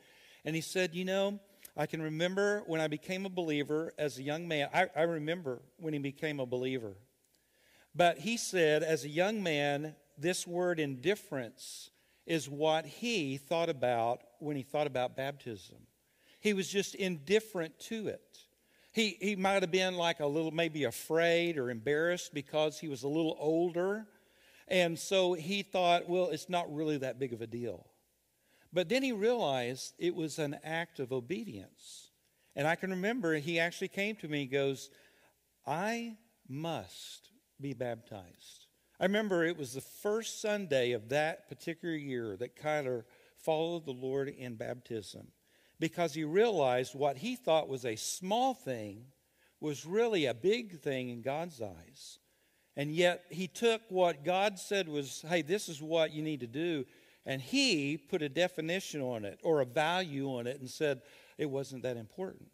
and 0.44 0.54
he 0.56 0.62
said, 0.62 0.94
You 0.94 1.04
know, 1.04 1.40
I 1.76 1.86
can 1.86 2.00
remember 2.00 2.62
when 2.66 2.80
I 2.80 2.88
became 2.88 3.26
a 3.26 3.30
believer 3.30 3.92
as 3.98 4.18
a 4.18 4.22
young 4.22 4.48
man. 4.48 4.68
I, 4.72 4.88
I 4.96 5.02
remember 5.02 5.60
when 5.78 5.92
he 5.92 5.98
became 5.98 6.40
a 6.40 6.46
believer. 6.46 6.94
But 7.94 8.18
he 8.18 8.38
said, 8.38 8.82
as 8.82 9.04
a 9.04 9.08
young 9.08 9.42
man, 9.42 9.94
this 10.16 10.46
word 10.46 10.80
indifference 10.80 11.90
is 12.26 12.48
what 12.48 12.86
he 12.86 13.36
thought 13.36 13.68
about 13.68 14.22
when 14.38 14.56
he 14.56 14.62
thought 14.62 14.86
about 14.86 15.16
baptism. 15.16 15.76
He 16.40 16.54
was 16.54 16.68
just 16.68 16.94
indifferent 16.94 17.78
to 17.80 18.08
it. 18.08 18.31
He, 18.92 19.16
he 19.20 19.36
might 19.36 19.62
have 19.62 19.70
been 19.70 19.96
like 19.96 20.20
a 20.20 20.26
little, 20.26 20.50
maybe 20.50 20.84
afraid 20.84 21.56
or 21.56 21.70
embarrassed 21.70 22.34
because 22.34 22.78
he 22.78 22.88
was 22.88 23.02
a 23.02 23.08
little 23.08 23.36
older. 23.40 24.06
And 24.68 24.98
so 24.98 25.32
he 25.32 25.62
thought, 25.62 26.08
well, 26.08 26.28
it's 26.28 26.48
not 26.48 26.72
really 26.72 26.98
that 26.98 27.18
big 27.18 27.32
of 27.32 27.40
a 27.40 27.46
deal. 27.46 27.86
But 28.72 28.88
then 28.88 29.02
he 29.02 29.12
realized 29.12 29.94
it 29.98 30.14
was 30.14 30.38
an 30.38 30.58
act 30.62 31.00
of 31.00 31.12
obedience. 31.12 32.10
And 32.54 32.68
I 32.68 32.74
can 32.74 32.90
remember 32.90 33.34
he 33.34 33.58
actually 33.58 33.88
came 33.88 34.14
to 34.16 34.28
me 34.28 34.42
and 34.42 34.50
goes, 34.50 34.90
I 35.66 36.16
must 36.48 37.30
be 37.60 37.72
baptized. 37.72 38.66
I 39.00 39.04
remember 39.04 39.44
it 39.44 39.58
was 39.58 39.72
the 39.72 39.80
first 39.80 40.42
Sunday 40.42 40.92
of 40.92 41.08
that 41.08 41.48
particular 41.48 41.94
year 41.94 42.36
that 42.36 42.56
Kyler 42.56 43.04
followed 43.38 43.86
the 43.86 43.92
Lord 43.92 44.28
in 44.28 44.54
baptism 44.54 45.28
because 45.82 46.14
he 46.14 46.22
realized 46.22 46.94
what 46.94 47.16
he 47.16 47.34
thought 47.34 47.68
was 47.68 47.84
a 47.84 47.96
small 47.96 48.54
thing 48.54 49.04
was 49.58 49.84
really 49.84 50.26
a 50.26 50.32
big 50.32 50.78
thing 50.78 51.08
in 51.08 51.22
God's 51.22 51.60
eyes. 51.60 52.20
And 52.76 52.92
yet 52.92 53.24
he 53.30 53.48
took 53.48 53.82
what 53.88 54.24
God 54.24 54.60
said 54.60 54.88
was, 54.88 55.24
hey, 55.28 55.42
this 55.42 55.68
is 55.68 55.82
what 55.82 56.12
you 56.12 56.22
need 56.22 56.38
to 56.38 56.46
do, 56.46 56.84
and 57.26 57.42
he 57.42 57.96
put 57.96 58.22
a 58.22 58.28
definition 58.28 59.00
on 59.00 59.24
it 59.24 59.40
or 59.42 59.60
a 59.60 59.64
value 59.64 60.28
on 60.28 60.46
it 60.46 60.60
and 60.60 60.70
said 60.70 61.02
it 61.36 61.50
wasn't 61.50 61.82
that 61.82 61.96
important. 61.96 62.48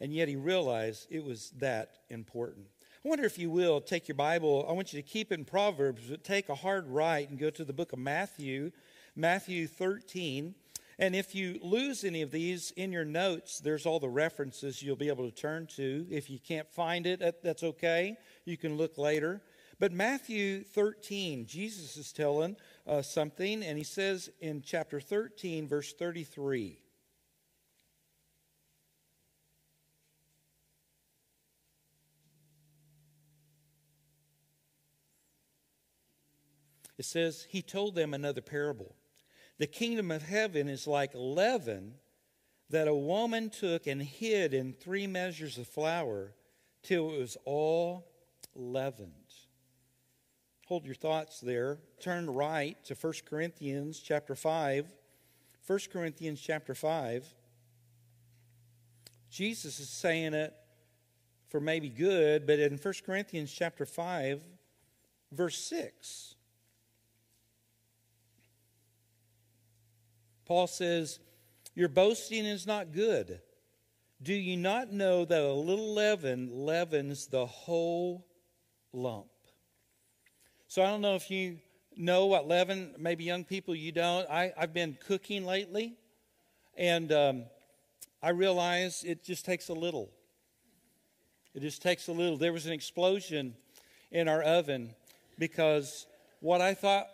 And 0.00 0.10
yet 0.14 0.28
he 0.28 0.36
realized 0.36 1.06
it 1.10 1.22
was 1.22 1.50
that 1.58 1.90
important. 2.08 2.64
I 3.04 3.08
wonder 3.10 3.26
if 3.26 3.38
you 3.38 3.50
will 3.50 3.82
take 3.82 4.08
your 4.08 4.14
Bible. 4.14 4.64
I 4.66 4.72
want 4.72 4.94
you 4.94 5.02
to 5.02 5.06
keep 5.06 5.32
in 5.32 5.44
Proverbs, 5.44 6.04
but 6.08 6.24
take 6.24 6.48
a 6.48 6.54
hard 6.54 6.88
right 6.88 7.28
and 7.28 7.38
go 7.38 7.50
to 7.50 7.64
the 7.66 7.74
book 7.74 7.92
of 7.92 7.98
Matthew, 7.98 8.70
Matthew 9.14 9.66
13. 9.66 10.54
And 11.00 11.16
if 11.16 11.34
you 11.34 11.58
lose 11.62 12.04
any 12.04 12.20
of 12.20 12.30
these 12.30 12.72
in 12.72 12.92
your 12.92 13.06
notes, 13.06 13.58
there's 13.58 13.86
all 13.86 13.98
the 13.98 14.08
references 14.10 14.82
you'll 14.82 14.96
be 14.96 15.08
able 15.08 15.24
to 15.24 15.34
turn 15.34 15.66
to. 15.76 16.06
If 16.10 16.28
you 16.28 16.38
can't 16.38 16.70
find 16.70 17.06
it, 17.06 17.22
that's 17.42 17.62
okay. 17.62 18.18
You 18.44 18.58
can 18.58 18.76
look 18.76 18.98
later. 18.98 19.40
But 19.78 19.92
Matthew 19.92 20.62
13, 20.62 21.46
Jesus 21.46 21.96
is 21.96 22.12
telling 22.12 22.54
uh, 22.86 23.00
something, 23.00 23.62
and 23.62 23.78
he 23.78 23.84
says 23.84 24.28
in 24.40 24.60
chapter 24.60 25.00
13, 25.00 25.66
verse 25.66 25.94
33. 25.94 26.82
It 36.98 37.06
says, 37.06 37.46
He 37.48 37.62
told 37.62 37.94
them 37.94 38.12
another 38.12 38.42
parable. 38.42 38.94
The 39.60 39.66
kingdom 39.66 40.10
of 40.10 40.22
heaven 40.22 40.70
is 40.70 40.86
like 40.86 41.10
leaven 41.12 41.96
that 42.70 42.88
a 42.88 42.94
woman 42.94 43.50
took 43.50 43.86
and 43.86 44.02
hid 44.02 44.54
in 44.54 44.72
three 44.72 45.06
measures 45.06 45.58
of 45.58 45.68
flour 45.68 46.32
till 46.82 47.12
it 47.12 47.18
was 47.18 47.36
all 47.44 48.08
leavened. 48.54 49.12
Hold 50.66 50.86
your 50.86 50.94
thoughts 50.94 51.40
there. 51.40 51.76
Turn 52.00 52.30
right 52.30 52.82
to 52.86 52.94
1 52.94 53.12
Corinthians 53.28 54.00
chapter 54.00 54.34
5. 54.34 54.86
1 55.66 55.78
Corinthians 55.92 56.40
chapter 56.40 56.74
5. 56.74 57.26
Jesus 59.30 59.78
is 59.78 59.90
saying 59.90 60.32
it 60.32 60.54
for 61.50 61.60
maybe 61.60 61.90
good, 61.90 62.46
but 62.46 62.58
in 62.58 62.78
1 62.78 62.94
Corinthians 63.04 63.52
chapter 63.52 63.84
5, 63.84 64.42
verse 65.32 65.58
6, 65.58 66.36
Paul 70.50 70.66
says, 70.66 71.20
Your 71.76 71.88
boasting 71.88 72.44
is 72.44 72.66
not 72.66 72.90
good. 72.90 73.40
Do 74.20 74.34
you 74.34 74.56
not 74.56 74.92
know 74.92 75.24
that 75.24 75.40
a 75.40 75.52
little 75.52 75.94
leaven 75.94 76.50
leavens 76.66 77.28
the 77.28 77.46
whole 77.46 78.26
lump? 78.92 79.28
So 80.66 80.82
I 80.82 80.86
don't 80.86 81.02
know 81.02 81.14
if 81.14 81.30
you 81.30 81.58
know 81.96 82.26
what 82.26 82.48
leaven, 82.48 82.96
maybe 82.98 83.22
young 83.22 83.44
people, 83.44 83.76
you 83.76 83.92
don't. 83.92 84.28
I, 84.28 84.52
I've 84.58 84.74
been 84.74 84.98
cooking 85.06 85.46
lately, 85.46 85.94
and 86.76 87.12
um, 87.12 87.44
I 88.20 88.30
realize 88.30 89.04
it 89.04 89.22
just 89.22 89.44
takes 89.44 89.68
a 89.68 89.72
little. 89.72 90.10
It 91.54 91.60
just 91.60 91.80
takes 91.80 92.08
a 92.08 92.12
little. 92.12 92.36
There 92.36 92.52
was 92.52 92.66
an 92.66 92.72
explosion 92.72 93.54
in 94.10 94.26
our 94.26 94.42
oven 94.42 94.96
because 95.38 96.08
what 96.40 96.60
I 96.60 96.74
thought 96.74 97.06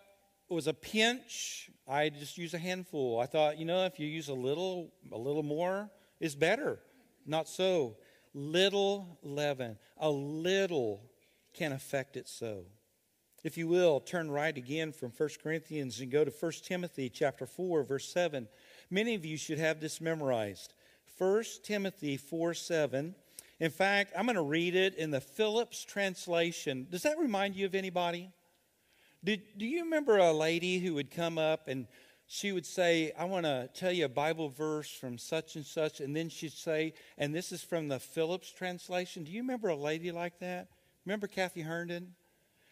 was 0.49 0.67
a 0.67 0.73
pinch, 0.73 1.71
I 1.89 2.09
just 2.09 2.37
use 2.37 2.53
a 2.53 2.59
handful. 2.59 3.21
I 3.21 3.27
thought, 3.27 3.59
you 3.59 3.65
know, 3.65 3.85
if 3.85 4.01
you 4.01 4.07
use 4.07 4.29
a 4.29 4.35
little, 4.35 4.93
a 5.13 5.19
little 5.19 5.43
more 5.43 5.89
is 6.19 6.35
better. 6.35 6.81
Not 7.27 7.49
so. 7.49 7.97
Little 8.35 9.19
leaven, 9.23 9.79
a 9.99 10.11
little 10.11 11.03
can 11.55 11.73
affect 11.73 12.17
it 12.17 12.29
so. 12.29 12.65
If 13.45 13.57
you 13.57 13.69
will, 13.69 14.01
turn 14.01 14.31
right 14.31 14.57
again 14.57 14.93
from 14.93 15.13
1 15.17 15.29
Corinthians 15.43 16.01
and 16.01 16.11
go 16.11 16.25
to 16.25 16.31
1 16.31 16.53
Timothy 16.65 17.09
chapter 17.09 17.47
4 17.47 17.85
verse 17.85 18.13
7. 18.13 18.49
Many 18.91 19.15
of 19.15 19.25
you 19.25 19.37
should 19.37 19.59
have 19.59 19.81
this 19.81 20.01
memorized. 20.01 20.75
1 21.19 21.45
Timothy 21.63 22.17
4 22.17 22.55
7. 22.55 23.15
In 23.59 23.71
fact, 23.71 24.13
I'm 24.17 24.27
going 24.27 24.37
to 24.37 24.43
read 24.43 24.75
it 24.75 24.97
in 24.97 25.11
the 25.11 25.21
Phillips 25.21 25.85
translation. 25.85 26.87
Does 26.91 27.05
that 27.05 27.19
remind 27.19 27.57
you 27.57 27.65
of 27.65 27.75
anybody? 27.75 28.31
Did, 29.25 29.43
do 29.57 29.67
you 29.67 29.85
remember 29.85 30.19
a 30.19 30.33
lady 30.33 30.79
who 30.79 30.95
would 30.95 31.11
come 31.11 31.39
up 31.39 31.69
and 31.69 31.87
she 32.27 32.53
would 32.53 32.67
say, 32.67 33.13
I 33.19 33.25
want 33.25 33.47
to 33.47 33.69
tell 33.75 33.93
you 33.93 34.05
a 34.05 34.09
Bible 34.09 34.49
verse 34.49 34.91
from 34.91 35.17
such 35.17 35.55
and 35.55 35.65
such, 35.65 36.01
and 36.01 36.15
then 36.15 36.29
she'd 36.29 36.53
say, 36.53 36.95
and 37.17 37.35
this 37.35 37.53
is 37.53 37.63
from 37.63 37.89
the 37.89 38.01
Phillips 38.01 38.51
translation. 38.51 39.23
Do 39.23 39.31
you 39.31 39.43
remember 39.43 39.69
a 39.69 39.77
lady 39.77 40.11
like 40.11 40.41
that? 40.41 40.69
Remember 41.05 41.29
Kathy 41.29 41.61
Herndon? 41.61 42.15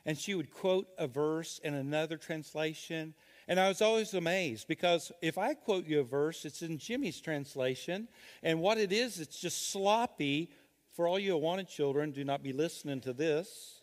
and 0.06 0.18
she 0.18 0.34
would 0.34 0.50
quote 0.50 0.88
a 0.98 1.06
verse 1.06 1.60
in 1.64 1.74
another 1.74 2.16
translation. 2.16 3.14
And 3.48 3.58
I 3.58 3.68
was 3.68 3.80
always 3.80 4.14
amazed 4.14 4.68
because 4.68 5.12
if 5.22 5.38
I 5.38 5.54
quote 5.54 5.86
you 5.86 6.00
a 6.00 6.04
verse, 6.04 6.44
it's 6.44 6.62
in 6.62 6.78
Jimmy's 6.78 7.20
translation. 7.20 8.08
And 8.42 8.60
what 8.60 8.78
it 8.78 8.92
is, 8.92 9.20
it's 9.20 9.40
just 9.40 9.70
sloppy. 9.70 10.50
For 10.92 11.08
all 11.08 11.18
you 11.18 11.36
wanted 11.36 11.68
children, 11.68 12.12
do 12.12 12.24
not 12.24 12.42
be 12.42 12.52
listening 12.52 13.00
to 13.02 13.12
this. 13.12 13.80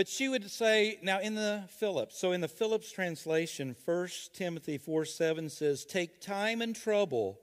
But 0.00 0.08
she 0.08 0.30
would 0.30 0.50
say, 0.50 0.98
now 1.02 1.20
in 1.20 1.34
the 1.34 1.64
Phillips, 1.68 2.18
so 2.18 2.32
in 2.32 2.40
the 2.40 2.48
Phillips 2.48 2.90
translation, 2.90 3.76
1 3.84 4.08
Timothy 4.32 4.78
4 4.78 5.04
7 5.04 5.50
says, 5.50 5.84
Take 5.84 6.22
time 6.22 6.62
and 6.62 6.74
trouble 6.74 7.38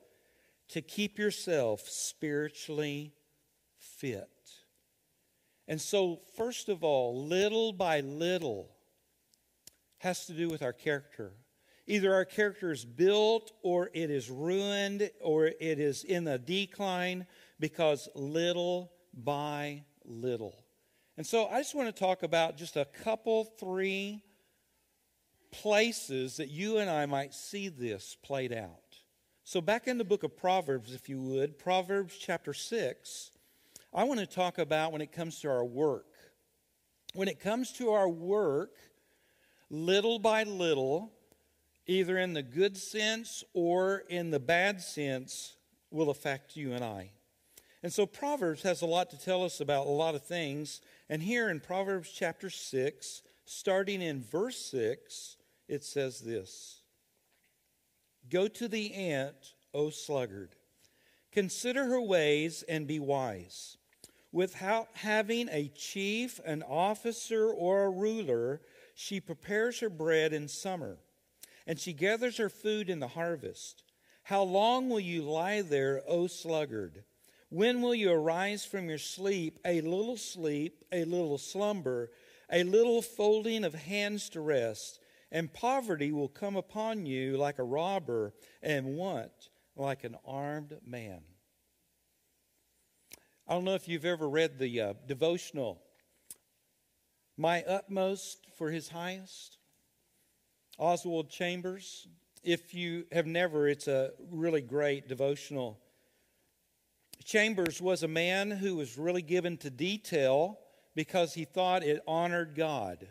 to 0.69 0.81
keep 0.81 1.19
yourself 1.19 1.87
spiritually 1.87 3.13
fit. 3.77 4.31
And 5.67 5.79
so, 5.79 6.21
first 6.35 6.67
of 6.67 6.83
all, 6.83 7.27
little 7.27 7.73
by 7.73 7.99
little 7.99 8.71
has 9.99 10.25
to 10.25 10.33
do 10.33 10.49
with 10.49 10.63
our 10.63 10.73
character. 10.73 11.33
Either 11.85 12.11
our 12.11 12.25
character 12.25 12.71
is 12.71 12.85
built 12.85 13.51
or 13.61 13.91
it 13.93 14.09
is 14.09 14.31
ruined 14.31 15.11
or 15.21 15.45
it 15.45 15.79
is 15.79 16.03
in 16.03 16.27
a 16.27 16.39
decline 16.39 17.27
because 17.59 18.09
little 18.15 18.93
by 19.13 19.83
little. 20.03 20.55
And 21.17 21.25
so 21.25 21.47
I 21.47 21.59
just 21.59 21.73
want 21.73 21.93
to 21.93 21.99
talk 21.99 22.21
about 22.21 22.57
just 22.57 22.77
a 22.77 22.85
couple, 22.85 23.43
three 23.43 24.23
places 25.51 26.37
that 26.37 26.49
you 26.49 26.77
and 26.77 26.89
I 26.89 27.07
might 27.07 27.33
see 27.33 27.69
this 27.69 28.15
played 28.21 28.53
out. 28.53 28.71
So, 29.43 29.61
back 29.61 29.87
in 29.87 29.97
the 29.97 30.03
book 30.03 30.23
of 30.23 30.35
Proverbs, 30.35 30.93
if 30.93 31.07
you 31.09 31.19
would, 31.21 31.57
Proverbs 31.57 32.17
chapter 32.17 32.53
6, 32.53 33.31
I 33.93 34.03
want 34.03 34.19
to 34.19 34.25
talk 34.25 34.57
about 34.57 34.91
when 34.91 35.01
it 35.01 35.11
comes 35.11 35.39
to 35.39 35.49
our 35.49 35.63
work. 35.63 36.05
When 37.13 37.29
it 37.29 37.39
comes 37.39 37.71
to 37.73 37.91
our 37.91 38.09
work, 38.09 38.75
little 39.69 40.19
by 40.19 40.43
little, 40.43 41.13
either 41.87 42.17
in 42.17 42.33
the 42.33 42.43
good 42.43 42.77
sense 42.77 43.43
or 43.53 44.03
in 44.09 44.29
the 44.31 44.39
bad 44.39 44.81
sense, 44.81 45.55
will 45.89 46.09
affect 46.09 46.57
you 46.57 46.73
and 46.73 46.83
I. 46.83 47.11
And 47.81 47.93
so 47.93 48.05
Proverbs 48.05 48.63
has 48.63 48.81
a 48.81 48.85
lot 48.85 49.09
to 49.11 49.19
tell 49.19 49.45
us 49.45 49.61
about 49.61 49.87
a 49.87 49.91
lot 49.91 50.13
of 50.13 50.25
things. 50.25 50.81
And 51.09 51.23
here 51.23 51.49
in 51.49 51.59
Proverbs 51.59 52.11
chapter 52.11 52.49
6, 52.49 53.21
starting 53.45 54.01
in 54.01 54.21
verse 54.21 54.57
6, 54.71 55.37
it 55.67 55.83
says 55.83 56.19
this 56.19 56.81
Go 58.29 58.47
to 58.47 58.67
the 58.67 58.93
ant, 58.93 59.53
O 59.73 59.89
sluggard. 59.89 60.55
Consider 61.31 61.85
her 61.85 62.01
ways 62.01 62.63
and 62.67 62.87
be 62.87 62.99
wise. 62.99 63.77
Without 64.31 64.89
having 64.93 65.47
a 65.49 65.69
chief, 65.69 66.39
an 66.45 66.63
officer, 66.63 67.49
or 67.49 67.85
a 67.85 67.89
ruler, 67.89 68.61
she 68.93 69.19
prepares 69.19 69.79
her 69.79 69.89
bread 69.89 70.33
in 70.33 70.47
summer, 70.47 70.97
and 71.65 71.79
she 71.79 71.93
gathers 71.93 72.37
her 72.37 72.49
food 72.49 72.89
in 72.89 72.99
the 72.99 73.07
harvest. 73.07 73.83
How 74.23 74.43
long 74.43 74.89
will 74.89 74.99
you 74.99 75.21
lie 75.21 75.61
there, 75.61 76.03
O 76.07 76.27
sluggard? 76.27 77.03
When 77.49 77.81
will 77.81 77.95
you 77.95 78.11
arise 78.11 78.65
from 78.65 78.89
your 78.89 78.97
sleep? 78.97 79.59
A 79.63 79.79
little 79.81 80.17
sleep, 80.17 80.83
a 80.91 81.05
little 81.05 81.37
slumber, 81.37 82.11
a 82.51 82.63
little 82.63 83.01
folding 83.01 83.63
of 83.63 83.73
hands 83.73 84.29
to 84.29 84.41
rest, 84.41 84.99
and 85.31 85.53
poverty 85.53 86.11
will 86.11 86.27
come 86.27 86.57
upon 86.57 87.05
you 87.05 87.37
like 87.37 87.59
a 87.59 87.63
robber, 87.63 88.33
and 88.61 88.97
want 88.97 89.49
like 89.75 90.03
an 90.03 90.17
armed 90.25 90.77
man. 90.85 91.21
I 93.47 93.53
don't 93.53 93.63
know 93.63 93.75
if 93.75 93.87
you've 93.87 94.03
ever 94.03 94.27
read 94.27 94.59
the 94.59 94.81
uh, 94.81 94.93
devotional, 95.05 95.81
My 97.37 97.63
Utmost 97.63 98.45
for 98.57 98.71
His 98.71 98.89
Highest, 98.89 99.57
Oswald 100.77 101.29
Chambers. 101.29 102.07
If 102.43 102.73
you 102.73 103.05
have 103.13 103.25
never, 103.25 103.69
it's 103.69 103.87
a 103.87 104.11
really 104.31 104.61
great 104.61 105.07
devotional. 105.07 105.79
Chambers 107.23 107.81
was 107.81 108.03
a 108.03 108.07
man 108.07 108.51
who 108.51 108.75
was 108.75 108.97
really 108.97 109.21
given 109.21 109.57
to 109.57 109.69
detail 109.69 110.59
because 110.95 111.33
he 111.33 111.45
thought 111.45 111.83
it 111.83 112.01
honored 112.07 112.55
God. 112.55 113.07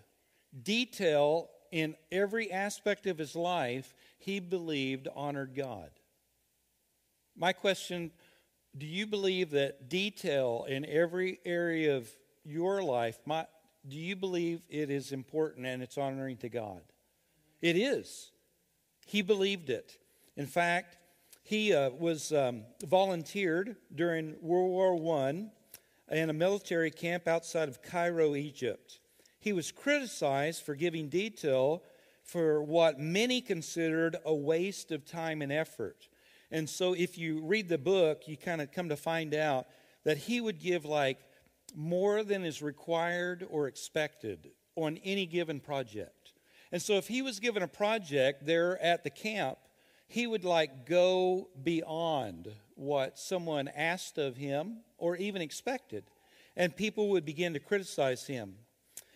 Detail 0.63 1.51
in 1.71 1.95
every 2.11 2.51
aspect 2.51 3.07
of 3.07 3.19
his 3.19 3.37
life, 3.37 3.95
he 4.19 4.41
believed 4.41 5.09
honored 5.15 5.55
God. 5.55 5.91
My 7.37 7.53
question 7.53 8.13
do 8.77 8.87
you 8.87 9.07
believe 9.07 9.51
that 9.51 9.89
detail 9.89 10.67
in 10.69 10.85
every 10.85 11.41
area 11.47 11.97
of 11.97 12.11
your 12.45 12.83
life, 12.83 13.19
my, 13.25 13.47
do 13.89 13.97
you 13.97 14.17
believe 14.17 14.61
it 14.69 14.91
is 14.91 15.13
important 15.13 15.67
and 15.67 15.83
it's 15.83 15.97
honoring 15.97 16.37
to 16.39 16.51
God? 16.51 16.83
It 17.63 17.77
is. 17.77 18.33
He 19.07 19.23
believed 19.23 19.71
it. 19.71 19.97
In 20.37 20.47
fact, 20.47 20.99
he 21.47 21.73
uh, 21.73 21.91
was 21.91 22.33
um, 22.33 22.63
volunteered 22.85 23.77
during 23.95 24.35
World 24.43 24.99
War 25.01 25.21
I 25.23 25.47
in 26.11 26.29
a 26.29 26.33
military 26.33 26.91
camp 26.91 27.29
outside 27.29 27.69
of 27.69 27.83
Cairo, 27.83 28.35
Egypt. 28.35 28.99
He 29.39 29.53
was 29.53 29.71
criticized 29.71 30.65
for 30.65 30.75
giving 30.75 31.09
detail 31.09 31.85
for 32.25 32.65
what 32.65 32.99
many 32.99 33.41
considered 33.41 34.17
a 34.25 34.35
waste 34.35 34.91
of 34.91 35.05
time 35.05 35.41
and 35.41 35.53
effort. 35.53 36.09
And 36.51 36.69
so, 36.69 36.95
if 36.95 37.17
you 37.17 37.41
read 37.41 37.69
the 37.69 37.79
book, 37.79 38.27
you 38.27 38.37
kind 38.37 38.61
of 38.61 38.73
come 38.73 38.89
to 38.89 38.97
find 38.97 39.33
out 39.33 39.69
that 40.03 40.19
he 40.19 40.41
would 40.41 40.59
give 40.59 40.85
like 40.85 41.21
more 41.77 42.25
than 42.25 42.45
is 42.45 42.61
required 42.61 43.47
or 43.49 43.69
expected 43.69 44.51
on 44.75 44.99
any 45.05 45.27
given 45.27 45.61
project. 45.61 46.33
And 46.73 46.83
so, 46.83 46.95
if 46.95 47.07
he 47.07 47.23
was 47.23 47.39
given 47.39 47.63
a 47.63 47.69
project 47.69 48.47
there 48.47 48.83
at 48.83 49.05
the 49.05 49.11
camp, 49.11 49.59
he 50.07 50.27
would 50.27 50.45
like 50.45 50.87
go 50.87 51.49
beyond 51.63 52.53
what 52.75 53.19
someone 53.19 53.69
asked 53.69 54.19
of 54.19 54.37
him 54.37 54.79
or 54.99 55.17
even 55.17 55.43
expected. 55.43 56.05
And 56.57 56.77
people 56.77 57.11
would 57.11 57.25
begin 57.25 57.53
to 57.55 57.61
criticize 57.61 58.27
him. 58.27 58.57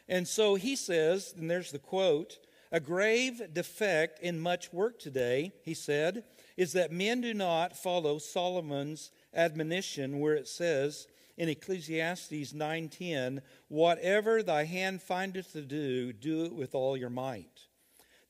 And 0.09 0.26
so 0.26 0.56
he 0.56 0.76
says, 0.76 1.35
and 1.37 1.50
there's 1.50 1.70
the 1.70 1.78
quote 1.78 2.38
a 2.73 2.80
grave 2.80 3.42
defect 3.52 4.20
in 4.20 4.38
much 4.38 4.73
work 4.73 5.00
today, 5.00 5.52
he 5.64 5.75
said, 5.75 6.23
is 6.56 6.73
that 6.75 6.92
men 6.92 7.20
do 7.20 7.35
not 7.35 7.76
follow 7.76 8.18
Solomon's 8.18 9.11
admonition 9.35 10.20
where 10.20 10.35
it 10.35 10.47
says 10.47 11.09
in 11.37 11.49
Ecclesiastes 11.49 12.52
9:10, 12.52 13.42
"Whatever 13.68 14.42
thy 14.42 14.64
hand 14.64 15.02
findeth 15.02 15.52
to 15.52 15.62
do, 15.62 16.12
do 16.12 16.44
it 16.44 16.54
with 16.54 16.75
all 16.75 16.97
your 16.97 17.11
might." 17.11 17.66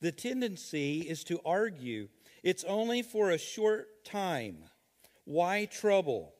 The 0.00 0.12
tendency 0.12 1.00
is 1.00 1.24
to 1.24 1.40
argue, 1.44 2.08
it's 2.42 2.64
only 2.64 3.02
for 3.02 3.30
a 3.30 3.38
short 3.38 4.04
time. 4.04 4.64
Why 5.24 5.66
trouble? 5.66 6.34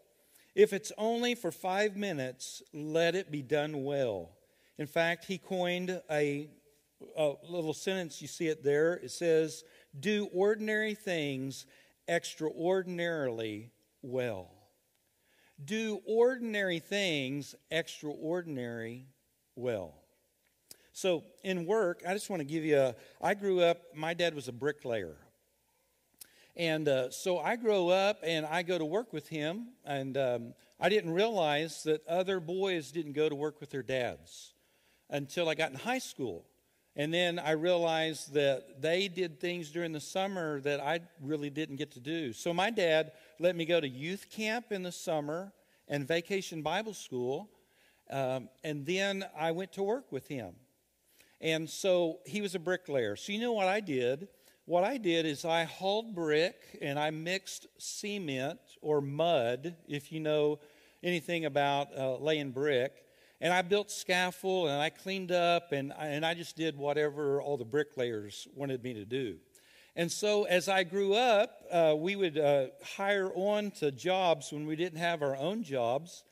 If 0.55 0.73
it's 0.73 0.93
only 0.99 1.35
for 1.35 1.53
5 1.53 1.97
minutes, 1.97 2.63
let 2.73 3.15
it 3.15 3.31
be 3.31 3.43
done 3.43 3.85
well. 3.85 4.31
In 4.79 4.87
fact, 4.87 5.27
he 5.27 5.39
coined 5.39 6.01
a, 6.11 6.49
a 7.17 7.33
little 7.49 7.75
sentence, 7.75 8.21
you 8.21 8.29
see 8.29 8.49
it 8.49 8.65
there. 8.65 8.95
It 8.95 9.11
says, 9.11 9.63
Do 9.99 10.29
ordinary 10.33 10.95
things 10.95 11.67
extraordinarily 12.09 13.71
well. 14.03 14.51
Do 15.63 16.01
ordinary 16.07 16.79
things 16.79 17.55
extraordinary 17.71 19.07
well. 19.55 19.95
So, 20.93 21.25
in 21.45 21.67
work, 21.67 22.03
I 22.07 22.15
just 22.15 22.29
want 22.29 22.41
to 22.41 22.45
give 22.45 22.65
you 22.65 22.79
a. 22.79 22.95
I 23.23 23.35
grew 23.35 23.61
up, 23.61 23.79
my 23.95 24.15
dad 24.15 24.35
was 24.35 24.49
a 24.49 24.53
bricklayer. 24.53 25.17
And 26.57 26.89
uh, 26.89 27.11
so 27.11 27.39
I 27.39 27.57
grow 27.57 27.89
up 27.89 28.19
and 28.23 28.45
I 28.45 28.63
go 28.63 28.77
to 28.77 28.85
work 28.85 29.13
with 29.13 29.29
him, 29.29 29.69
and 29.85 30.17
um, 30.17 30.55
I 30.79 30.89
didn't 30.89 31.13
realize 31.13 31.83
that 31.85 32.07
other 32.07 32.41
boys 32.41 32.91
didn't 32.91 33.13
go 33.13 33.29
to 33.29 33.35
work 33.35 33.61
with 33.61 33.71
their 33.71 33.83
dads 33.83 34.53
until 35.09 35.49
I 35.49 35.55
got 35.55 35.71
in 35.71 35.77
high 35.77 35.99
school. 35.99 36.45
And 36.97 37.15
then 37.15 37.39
I 37.39 37.53
realized 37.53 38.35
that 38.35 38.83
they 38.83 39.09
did 39.09 39.41
things 39.41 39.71
during 39.71 39.93
the 39.93 40.01
summer 40.01 40.61
that 40.63 40.81
I 40.81 41.01
really 41.23 41.49
didn't 41.49 41.77
get 41.77 41.93
to 41.93 42.01
do. 42.01 42.33
So 42.33 42.53
my 42.53 42.71
dad 42.71 43.13
let 43.39 43.55
me 43.55 43.65
go 43.65 43.81
to 43.81 43.89
youth 43.89 44.27
camp 44.31 44.73
in 44.73 44.83
the 44.83 44.93
summer 44.93 45.53
and 45.89 46.07
vacation 46.07 46.63
Bible 46.63 46.95
school. 46.95 47.49
Um, 48.11 48.49
and 48.65 48.85
then 48.85 49.25
I 49.39 49.53
went 49.53 49.73
to 49.73 49.83
work 49.83 50.11
with 50.11 50.27
him. 50.27 50.55
And 51.41 51.71
so 51.71 52.19
he 52.27 52.41
was 52.41 52.55
a 52.55 52.59
bricklayer. 52.59 53.17
So 53.17 53.33
you 53.33 53.41
know 53.41 53.53
what 53.53 53.69
I 53.69 53.81
did? 53.81 54.29
What 54.71 54.85
I 54.85 54.99
did 54.99 55.27
is 55.27 55.45
I 55.45 55.65
hauled 55.65 56.15
brick 56.15 56.79
and 56.81 56.97
I 56.97 57.11
mixed 57.11 57.67
cement 57.79 58.61
or 58.81 59.01
mud, 59.01 59.75
if 59.89 60.13
you 60.13 60.21
know 60.21 60.61
anything 61.03 61.45
about 61.45 61.89
uh, 61.99 62.19
laying 62.19 62.53
brick 62.53 62.93
and 63.41 63.53
I 63.53 63.63
built 63.63 63.91
scaffold 63.91 64.69
and 64.69 64.81
I 64.81 64.91
cleaned 64.91 65.33
up 65.33 65.73
and 65.73 65.93
I, 65.93 66.07
and 66.07 66.25
I 66.25 66.35
just 66.35 66.55
did 66.55 66.79
whatever 66.79 67.43
all 67.43 67.57
the 67.57 67.65
bricklayers 67.65 68.47
wanted 68.55 68.85
me 68.85 68.95
to 68.95 69.05
do. 69.05 69.39
And 69.97 70.09
so 70.13 70.45
as 70.45 70.69
I 70.69 70.85
grew 70.85 71.15
up, 71.15 71.65
uh, 71.73 71.97
we 71.99 72.15
would 72.15 72.39
uh, 72.39 72.67
hire 72.97 73.33
on 73.35 73.73
to 73.73 73.91
jobs 73.91 74.53
when 74.53 74.67
we 74.67 74.77
didn't 74.77 75.01
have 75.01 75.21
our 75.21 75.35
own 75.35 75.65
jobs. 75.65 76.23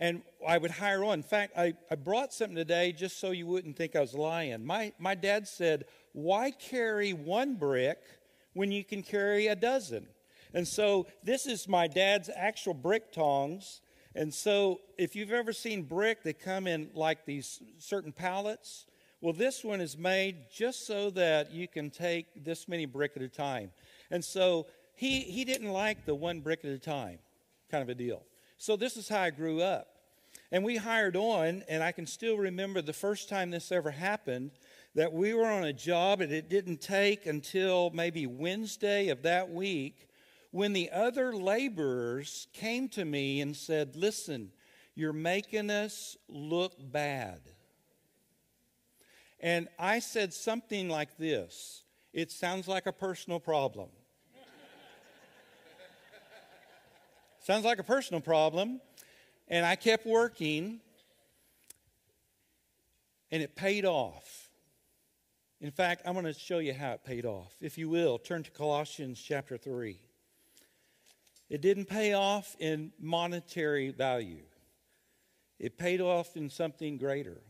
And 0.00 0.22
I 0.46 0.58
would 0.58 0.72
hire 0.72 1.04
on. 1.04 1.20
In 1.20 1.22
fact, 1.22 1.56
I, 1.56 1.74
I 1.90 1.94
brought 1.94 2.32
something 2.32 2.56
today 2.56 2.92
just 2.92 3.20
so 3.20 3.30
you 3.30 3.46
wouldn't 3.46 3.76
think 3.76 3.94
I 3.94 4.00
was 4.00 4.12
lying. 4.12 4.66
My, 4.66 4.92
my 4.98 5.14
dad 5.14 5.46
said, 5.48 5.84
Why 6.16 6.50
carry 6.50 7.12
one 7.12 7.56
brick 7.56 7.98
when 8.54 8.72
you 8.72 8.82
can 8.84 9.02
carry 9.02 9.48
a 9.48 9.56
dozen? 9.56 10.06
And 10.54 10.66
so 10.66 11.06
this 11.22 11.46
is 11.46 11.68
my 11.68 11.86
dad's 11.86 12.30
actual 12.34 12.74
brick 12.74 13.12
tongs 13.12 13.82
and 14.16 14.32
so, 14.32 14.80
if 14.96 15.14
you've 15.14 15.32
ever 15.32 15.52
seen 15.52 15.82
brick, 15.82 16.22
they 16.22 16.32
come 16.32 16.66
in 16.66 16.88
like 16.94 17.26
these 17.26 17.60
certain 17.76 18.12
pallets. 18.12 18.86
Well, 19.20 19.34
this 19.34 19.62
one 19.62 19.82
is 19.82 19.98
made 19.98 20.46
just 20.50 20.86
so 20.86 21.10
that 21.10 21.52
you 21.52 21.68
can 21.68 21.90
take 21.90 22.42
this 22.42 22.66
many 22.66 22.86
brick 22.86 23.12
at 23.16 23.22
a 23.22 23.28
time. 23.28 23.72
And 24.10 24.24
so, 24.24 24.68
he, 24.94 25.20
he 25.20 25.44
didn't 25.44 25.70
like 25.70 26.06
the 26.06 26.14
one 26.14 26.40
brick 26.40 26.64
at 26.64 26.70
a 26.70 26.78
time 26.78 27.18
kind 27.70 27.82
of 27.82 27.90
a 27.90 27.94
deal. 27.94 28.22
So, 28.56 28.74
this 28.74 28.96
is 28.96 29.06
how 29.06 29.20
I 29.20 29.28
grew 29.28 29.60
up. 29.60 29.88
And 30.50 30.64
we 30.64 30.76
hired 30.76 31.16
on, 31.16 31.62
and 31.68 31.82
I 31.82 31.92
can 31.92 32.06
still 32.06 32.38
remember 32.38 32.80
the 32.80 32.94
first 32.94 33.28
time 33.28 33.50
this 33.50 33.70
ever 33.70 33.90
happened 33.90 34.52
that 34.96 35.12
we 35.12 35.34
were 35.34 35.44
on 35.44 35.62
a 35.62 35.74
job, 35.74 36.22
and 36.22 36.32
it 36.32 36.48
didn't 36.48 36.80
take 36.80 37.26
until 37.26 37.90
maybe 37.90 38.26
Wednesday 38.26 39.08
of 39.08 39.22
that 39.22 39.50
week 39.50 40.08
when 40.52 40.72
the 40.72 40.90
other 40.90 41.34
laborers 41.34 42.48
came 42.54 42.88
to 42.88 43.04
me 43.04 43.42
and 43.42 43.54
said, 43.54 43.94
Listen, 43.94 44.50
you're 44.94 45.12
making 45.12 45.68
us 45.68 46.16
look 46.30 46.72
bad. 46.78 47.40
And 49.38 49.68
I 49.78 49.98
said 49.98 50.32
something 50.32 50.88
like 50.88 51.18
this 51.18 51.82
It 52.14 52.32
sounds 52.32 52.66
like 52.66 52.86
a 52.86 52.92
personal 52.92 53.38
problem. 53.38 53.90
sounds 57.42 57.66
like 57.66 57.78
a 57.78 57.84
personal 57.84 58.22
problem. 58.22 58.80
And 59.46 59.66
I 59.66 59.76
kept 59.76 60.06
working, 60.06 60.80
and 63.30 63.42
it 63.42 63.54
paid 63.54 63.84
off. 63.84 64.45
In 65.60 65.70
fact, 65.70 66.02
I'm 66.04 66.12
going 66.12 66.26
to 66.26 66.34
show 66.34 66.58
you 66.58 66.74
how 66.74 66.92
it 66.92 67.04
paid 67.04 67.24
off. 67.24 67.54
If 67.60 67.78
you 67.78 67.88
will, 67.88 68.18
turn 68.18 68.42
to 68.42 68.50
Colossians 68.50 69.20
chapter 69.20 69.56
3. 69.56 69.98
It 71.48 71.60
didn't 71.62 71.86
pay 71.86 72.12
off 72.12 72.56
in 72.58 72.92
monetary 73.00 73.90
value, 73.90 74.44
it 75.58 75.78
paid 75.78 76.00
off 76.00 76.36
in 76.36 76.50
something 76.50 76.98
greater. 76.98 77.40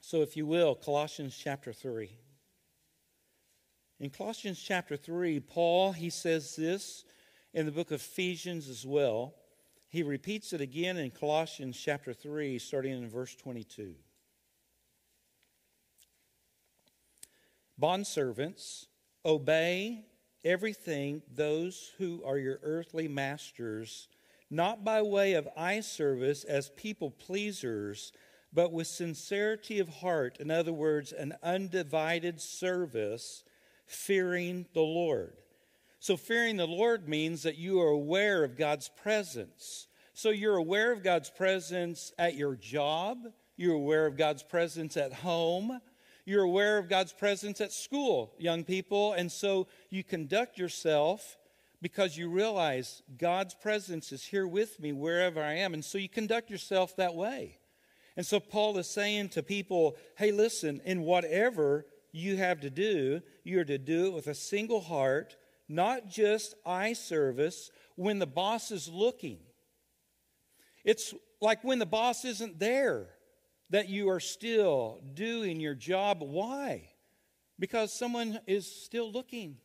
So, 0.00 0.22
if 0.22 0.36
you 0.36 0.46
will, 0.46 0.74
Colossians 0.74 1.36
chapter 1.36 1.72
3. 1.72 2.10
In 4.00 4.10
Colossians 4.10 4.58
chapter 4.58 4.96
3, 4.96 5.40
Paul, 5.40 5.92
he 5.92 6.08
says 6.08 6.54
this 6.56 7.04
in 7.52 7.66
the 7.66 7.72
book 7.72 7.90
of 7.90 8.00
Ephesians 8.00 8.68
as 8.68 8.86
well. 8.86 9.34
He 9.88 10.02
repeats 10.02 10.52
it 10.52 10.60
again 10.60 10.96
in 10.96 11.10
Colossians 11.10 11.78
chapter 11.78 12.14
3, 12.14 12.58
starting 12.58 12.92
in 12.92 13.08
verse 13.08 13.34
22. 13.34 13.94
Bondservants, 17.80 18.86
obey 19.24 20.04
everything 20.44 21.22
those 21.34 21.92
who 21.98 22.22
are 22.24 22.38
your 22.38 22.58
earthly 22.62 23.08
masters, 23.08 24.08
not 24.50 24.84
by 24.84 25.02
way 25.02 25.34
of 25.34 25.48
eye 25.56 25.80
service 25.80 26.44
as 26.44 26.70
people 26.70 27.10
pleasers, 27.10 28.12
but 28.52 28.72
with 28.72 28.86
sincerity 28.86 29.78
of 29.78 29.88
heart. 29.88 30.38
In 30.40 30.50
other 30.50 30.72
words, 30.72 31.12
an 31.12 31.34
undivided 31.42 32.40
service, 32.40 33.44
fearing 33.86 34.66
the 34.72 34.80
Lord. 34.80 35.36
So, 36.00 36.16
fearing 36.16 36.56
the 36.56 36.66
Lord 36.66 37.08
means 37.08 37.42
that 37.42 37.58
you 37.58 37.80
are 37.80 37.88
aware 37.88 38.44
of 38.44 38.56
God's 38.56 38.88
presence. 38.88 39.88
So, 40.14 40.30
you're 40.30 40.56
aware 40.56 40.92
of 40.92 41.02
God's 41.02 41.30
presence 41.30 42.12
at 42.18 42.36
your 42.36 42.54
job, 42.54 43.18
you're 43.56 43.74
aware 43.74 44.06
of 44.06 44.16
God's 44.16 44.42
presence 44.42 44.96
at 44.96 45.12
home, 45.12 45.80
you're 46.28 46.44
aware 46.44 46.76
of 46.76 46.90
God's 46.90 47.12
presence 47.12 47.58
at 47.62 47.72
school, 47.72 48.34
young 48.38 48.62
people, 48.62 49.14
and 49.14 49.32
so 49.32 49.66
you 49.88 50.04
conduct 50.04 50.58
yourself 50.58 51.38
because 51.80 52.18
you 52.18 52.28
realize 52.28 53.02
God's 53.16 53.54
presence 53.54 54.12
is 54.12 54.24
here 54.24 54.46
with 54.46 54.78
me 54.78 54.92
wherever 54.92 55.42
I 55.42 55.54
am. 55.54 55.72
And 55.72 55.82
so 55.82 55.96
you 55.96 56.08
conduct 56.08 56.50
yourself 56.50 56.94
that 56.96 57.14
way. 57.14 57.58
And 58.14 58.26
so 58.26 58.40
Paul 58.40 58.76
is 58.76 58.90
saying 58.90 59.30
to 59.30 59.42
people, 59.42 59.96
hey, 60.18 60.30
listen, 60.30 60.82
in 60.84 61.00
whatever 61.00 61.86
you 62.12 62.36
have 62.36 62.60
to 62.60 62.68
do, 62.68 63.22
you're 63.42 63.64
to 63.64 63.78
do 63.78 64.08
it 64.08 64.12
with 64.12 64.26
a 64.26 64.34
single 64.34 64.80
heart, 64.82 65.36
not 65.66 66.08
just 66.08 66.54
eye 66.66 66.92
service 66.92 67.70
when 67.96 68.18
the 68.18 68.26
boss 68.26 68.70
is 68.70 68.86
looking. 68.88 69.38
It's 70.84 71.14
like 71.40 71.64
when 71.64 71.78
the 71.78 71.86
boss 71.86 72.26
isn't 72.26 72.58
there 72.58 73.06
that 73.70 73.88
you 73.88 74.08
are 74.08 74.20
still 74.20 75.00
doing 75.14 75.60
your 75.60 75.74
job. 75.74 76.18
Why? 76.20 76.88
Because 77.58 77.92
someone 77.92 78.40
is 78.46 78.70
still 78.70 79.10
looking. 79.10 79.56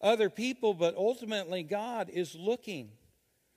Other 0.00 0.30
people, 0.30 0.74
but 0.74 0.96
ultimately 0.96 1.62
God 1.62 2.08
is 2.08 2.34
looking 2.34 2.90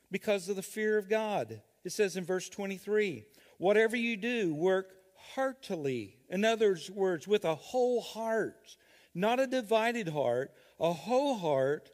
because 0.09 0.49
of 0.49 0.55
the 0.55 0.61
fear 0.61 0.97
of 0.97 1.09
God. 1.09 1.61
It 1.83 1.91
says 1.91 2.17
in 2.17 2.25
verse 2.25 2.49
23 2.49 3.25
whatever 3.57 3.95
you 3.95 4.17
do, 4.17 4.53
work 4.55 4.89
heartily. 5.35 6.17
In 6.29 6.43
other 6.43 6.77
words, 6.93 7.27
with 7.27 7.45
a 7.45 7.55
whole 7.55 8.01
heart, 8.01 8.75
not 9.13 9.39
a 9.39 9.45
divided 9.45 10.09
heart, 10.09 10.51
a 10.79 10.91
whole 10.91 11.37
heart, 11.37 11.91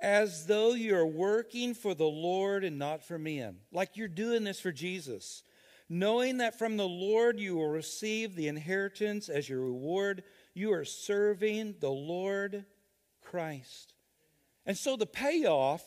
as 0.00 0.46
though 0.46 0.74
you're 0.74 1.04
working 1.04 1.74
for 1.74 1.92
the 1.92 2.06
Lord 2.06 2.62
and 2.62 2.78
not 2.78 3.02
for 3.02 3.18
men. 3.18 3.56
Like 3.72 3.96
you're 3.96 4.06
doing 4.06 4.44
this 4.44 4.60
for 4.60 4.70
Jesus 4.70 5.42
knowing 5.88 6.38
that 6.38 6.58
from 6.58 6.76
the 6.76 6.88
Lord 6.88 7.40
you 7.40 7.56
will 7.56 7.68
receive 7.68 8.34
the 8.34 8.48
inheritance 8.48 9.28
as 9.28 9.48
your 9.48 9.60
reward. 9.60 10.22
You 10.54 10.72
are 10.72 10.84
serving 10.84 11.76
the 11.80 11.90
Lord 11.90 12.64
Christ. 13.22 13.94
And 14.66 14.76
so 14.76 14.96
the 14.96 15.06
payoff 15.06 15.82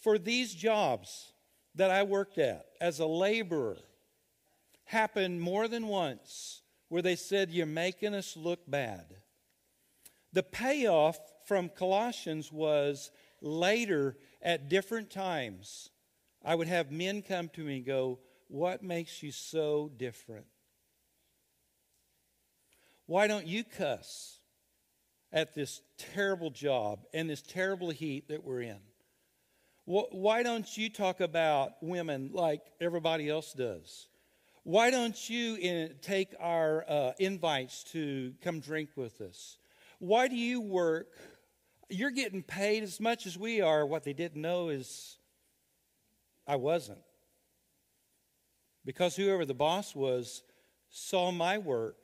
for 0.00 0.18
these 0.18 0.54
jobs 0.54 1.32
that 1.74 1.90
I 1.90 2.02
worked 2.02 2.38
at 2.38 2.66
as 2.80 2.98
a 2.98 3.06
laborer 3.06 3.78
happened 4.84 5.40
more 5.40 5.68
than 5.68 5.86
once 5.86 6.62
where 6.88 7.02
they 7.02 7.16
said, 7.16 7.50
You're 7.50 7.66
making 7.66 8.14
us 8.14 8.36
look 8.36 8.68
bad. 8.68 9.16
The 10.32 10.42
payoff 10.42 11.18
from 11.46 11.68
Colossians 11.68 12.52
was 12.52 13.10
later 13.40 14.16
at 14.42 14.68
different 14.68 15.10
times, 15.10 15.90
I 16.44 16.54
would 16.54 16.68
have 16.68 16.90
men 16.90 17.22
come 17.22 17.48
to 17.50 17.60
me 17.60 17.76
and 17.76 17.86
go, 17.86 18.18
what 18.50 18.82
makes 18.82 19.22
you 19.22 19.30
so 19.30 19.90
different? 19.96 20.46
Why 23.06 23.28
don't 23.28 23.46
you 23.46 23.62
cuss 23.64 24.38
at 25.32 25.54
this 25.54 25.80
terrible 25.96 26.50
job 26.50 27.00
and 27.14 27.30
this 27.30 27.42
terrible 27.42 27.90
heat 27.90 28.28
that 28.28 28.44
we're 28.44 28.62
in? 28.62 28.80
Why 29.84 30.42
don't 30.42 30.76
you 30.76 30.90
talk 30.90 31.20
about 31.20 31.72
women 31.80 32.30
like 32.32 32.60
everybody 32.80 33.28
else 33.28 33.52
does? 33.52 34.08
Why 34.62 34.90
don't 34.90 35.30
you 35.30 35.88
take 36.02 36.34
our 36.38 36.84
uh, 36.88 37.12
invites 37.18 37.84
to 37.92 38.34
come 38.42 38.60
drink 38.60 38.90
with 38.94 39.20
us? 39.20 39.58
Why 39.98 40.28
do 40.28 40.36
you 40.36 40.60
work? 40.60 41.08
You're 41.88 42.10
getting 42.10 42.42
paid 42.42 42.82
as 42.82 43.00
much 43.00 43.26
as 43.26 43.38
we 43.38 43.60
are. 43.60 43.86
What 43.86 44.04
they 44.04 44.12
didn't 44.12 44.40
know 44.40 44.68
is 44.68 45.18
I 46.46 46.56
wasn't 46.56 47.00
because 48.84 49.16
whoever 49.16 49.44
the 49.44 49.54
boss 49.54 49.94
was 49.94 50.42
saw 50.88 51.30
my 51.30 51.58
work 51.58 51.96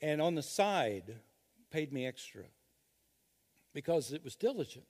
and 0.00 0.20
on 0.20 0.34
the 0.34 0.42
side 0.42 1.16
paid 1.70 1.92
me 1.92 2.06
extra 2.06 2.44
because 3.72 4.12
it 4.12 4.24
was 4.24 4.36
diligent. 4.36 4.86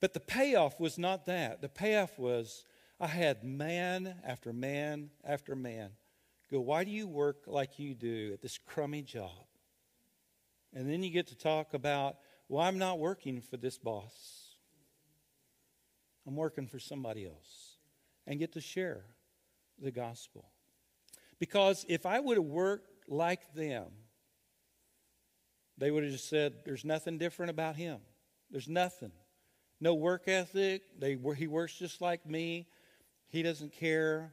But 0.00 0.12
the 0.12 0.20
payoff 0.20 0.78
was 0.78 0.98
not 0.98 1.26
that. 1.26 1.62
The 1.62 1.68
payoff 1.68 2.18
was 2.18 2.64
I 3.00 3.06
had 3.06 3.44
man 3.44 4.14
after 4.24 4.52
man 4.52 5.10
after 5.24 5.56
man 5.56 5.90
go, 6.50 6.60
Why 6.60 6.84
do 6.84 6.90
you 6.90 7.06
work 7.06 7.44
like 7.46 7.78
you 7.78 7.94
do 7.94 8.30
at 8.32 8.42
this 8.42 8.58
crummy 8.58 9.02
job? 9.02 9.30
And 10.74 10.90
then 10.90 11.02
you 11.02 11.10
get 11.10 11.28
to 11.28 11.36
talk 11.36 11.74
about, 11.74 12.16
Well, 12.48 12.62
I'm 12.62 12.78
not 12.78 12.98
working 12.98 13.40
for 13.40 13.56
this 13.56 13.78
boss, 13.78 14.56
I'm 16.26 16.36
working 16.36 16.66
for 16.66 16.78
somebody 16.78 17.26
else 17.26 17.65
and 18.26 18.38
get 18.38 18.52
to 18.52 18.60
share 18.60 19.04
the 19.80 19.90
gospel. 19.90 20.50
Because 21.38 21.84
if 21.88 22.06
I 22.06 22.20
would 22.20 22.36
have 22.36 22.46
worked 22.46 23.08
like 23.08 23.52
them, 23.54 23.86
they 25.78 25.90
would 25.90 26.04
have 26.04 26.12
just 26.12 26.28
said, 26.28 26.54
There's 26.64 26.84
nothing 26.84 27.18
different 27.18 27.50
about 27.50 27.76
him. 27.76 27.98
There's 28.50 28.68
nothing. 28.68 29.12
No 29.80 29.94
work 29.94 30.26
ethic. 30.26 30.82
They, 30.98 31.18
he 31.36 31.46
works 31.46 31.74
just 31.74 32.00
like 32.00 32.24
me. 32.26 32.66
He 33.28 33.42
doesn't 33.42 33.72
care. 33.72 34.32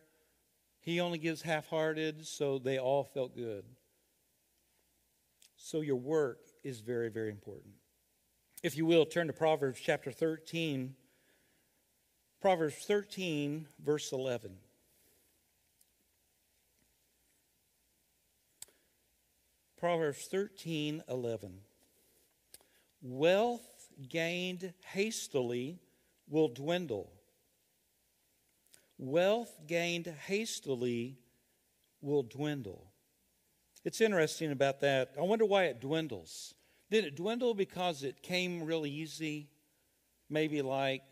He 0.80 1.00
only 1.00 1.18
gives 1.18 1.42
half 1.42 1.68
hearted, 1.68 2.26
so 2.26 2.60
they 2.60 2.78
all 2.78 3.04
felt 3.04 3.36
good. 3.36 3.66
So 5.58 5.82
your 5.82 5.96
work 5.96 6.40
is 6.64 6.80
very, 6.80 7.10
very 7.10 7.30
important. 7.30 7.74
If 8.64 8.78
you 8.78 8.86
will, 8.86 9.06
turn 9.06 9.28
to 9.28 9.34
Proverbs 9.34 9.80
chapter 9.82 10.12
13. 10.12 10.96
Proverbs 12.44 12.76
13, 12.86 13.68
verse 13.86 14.12
11. 14.12 14.52
Proverbs 19.78 20.28
13, 20.30 21.04
11. 21.08 21.54
Wealth 23.02 23.88
gained 24.10 24.74
hastily 24.88 25.80
will 26.28 26.50
dwindle. 26.50 27.14
Wealth 28.98 29.56
gained 29.66 30.14
hastily 30.28 31.16
will 32.02 32.24
dwindle. 32.24 32.92
It's 33.86 34.02
interesting 34.02 34.52
about 34.52 34.82
that. 34.82 35.14
I 35.18 35.22
wonder 35.22 35.46
why 35.46 35.64
it 35.68 35.80
dwindles. 35.80 36.54
Did 36.92 37.06
it 37.06 37.16
dwindle 37.16 37.54
because 37.54 38.04
it 38.04 38.22
came 38.22 38.66
really 38.66 38.92
easy? 38.92 39.48
Maybe 40.30 40.62
like 40.62 41.04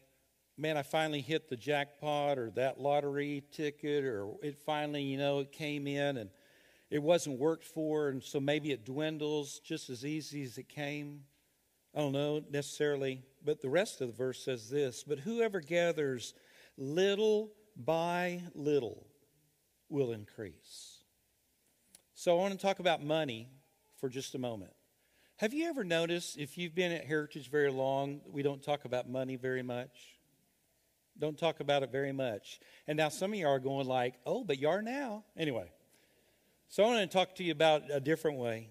man, 0.57 0.77
I 0.77 0.83
finally 0.83 1.21
hit 1.21 1.49
the 1.49 1.55
jackpot 1.55 2.37
or 2.37 2.51
that 2.51 2.79
lottery 2.79 3.43
ticket, 3.51 4.03
or 4.03 4.35
it 4.43 4.57
finally, 4.57 5.03
you 5.03 5.17
know, 5.17 5.39
it 5.39 5.51
came 5.51 5.87
in 5.87 6.17
and 6.17 6.29
it 6.89 7.01
wasn't 7.01 7.39
worked 7.39 7.65
for, 7.65 8.09
and 8.09 8.21
so 8.21 8.39
maybe 8.39 8.71
it 8.71 8.85
dwindles 8.85 9.59
just 9.59 9.89
as 9.89 10.05
easy 10.05 10.43
as 10.43 10.57
it 10.57 10.67
came. 10.67 11.21
I 11.95 11.99
don't 11.99 12.11
know 12.11 12.41
necessarily, 12.49 13.23
but 13.43 13.61
the 13.61 13.69
rest 13.69 14.01
of 14.01 14.07
the 14.07 14.13
verse 14.13 14.43
says 14.43 14.69
this 14.69 15.03
But 15.03 15.19
whoever 15.19 15.61
gathers 15.61 16.33
little 16.77 17.51
by 17.75 18.41
little 18.53 19.07
will 19.89 20.11
increase. 20.11 20.97
So 22.13 22.31
I 22.31 22.39
want 22.39 22.53
to 22.53 22.59
talk 22.59 22.79
about 22.79 23.03
money 23.03 23.49
for 23.97 24.09
just 24.09 24.35
a 24.35 24.39
moment. 24.39 24.73
Have 25.37 25.53
you 25.53 25.67
ever 25.67 25.83
noticed, 25.83 26.37
if 26.37 26.57
you've 26.57 26.75
been 26.75 26.91
at 26.91 27.05
Heritage 27.05 27.49
very 27.49 27.71
long, 27.71 28.21
we 28.29 28.43
don't 28.43 28.61
talk 28.61 28.85
about 28.85 29.09
money 29.09 29.37
very 29.37 29.63
much? 29.63 30.20
Don't 31.21 31.37
talk 31.37 31.59
about 31.59 31.83
it 31.83 31.91
very 31.91 32.11
much. 32.11 32.59
And 32.87 32.97
now 32.97 33.09
some 33.09 33.31
of 33.31 33.37
you 33.37 33.47
are 33.47 33.59
going 33.59 33.85
like, 33.85 34.15
oh, 34.25 34.43
but 34.43 34.59
you 34.59 34.67
are 34.67 34.81
now. 34.81 35.23
Anyway, 35.37 35.71
so 36.67 36.83
I 36.83 36.87
want 36.87 37.11
to 37.11 37.15
talk 37.15 37.35
to 37.35 37.43
you 37.43 37.51
about 37.51 37.83
a 37.91 37.99
different 37.99 38.39
way. 38.39 38.69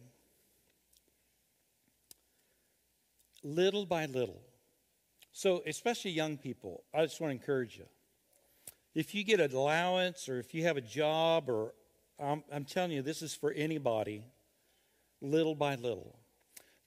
Little 3.44 3.86
by 3.86 4.06
little. 4.06 4.42
So, 5.30 5.62
especially 5.64 6.10
young 6.10 6.38
people, 6.38 6.82
I 6.92 7.02
just 7.02 7.20
want 7.20 7.30
to 7.30 7.36
encourage 7.36 7.78
you. 7.78 7.86
If 8.96 9.14
you 9.14 9.22
get 9.22 9.38
an 9.38 9.54
allowance 9.54 10.28
or 10.28 10.40
if 10.40 10.52
you 10.52 10.64
have 10.64 10.76
a 10.76 10.82
job, 10.82 11.48
or 11.48 11.72
I'm, 12.18 12.42
I'm 12.52 12.64
telling 12.64 12.90
you, 12.90 13.00
this 13.00 13.22
is 13.22 13.32
for 13.32 13.52
anybody, 13.52 14.24
little 15.22 15.54
by 15.54 15.76
little. 15.76 16.18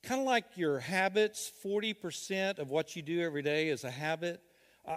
Kind 0.03 0.19
of 0.19 0.27
like 0.27 0.43
your 0.57 0.79
habits, 0.79 1.49
40% 1.65 2.59
of 2.59 2.69
what 2.69 2.97
you 2.97 3.01
do 3.01 3.21
every 3.21 3.41
day 3.41 3.69
is 3.69 3.85
a 3.85 3.91
habit 3.91 4.41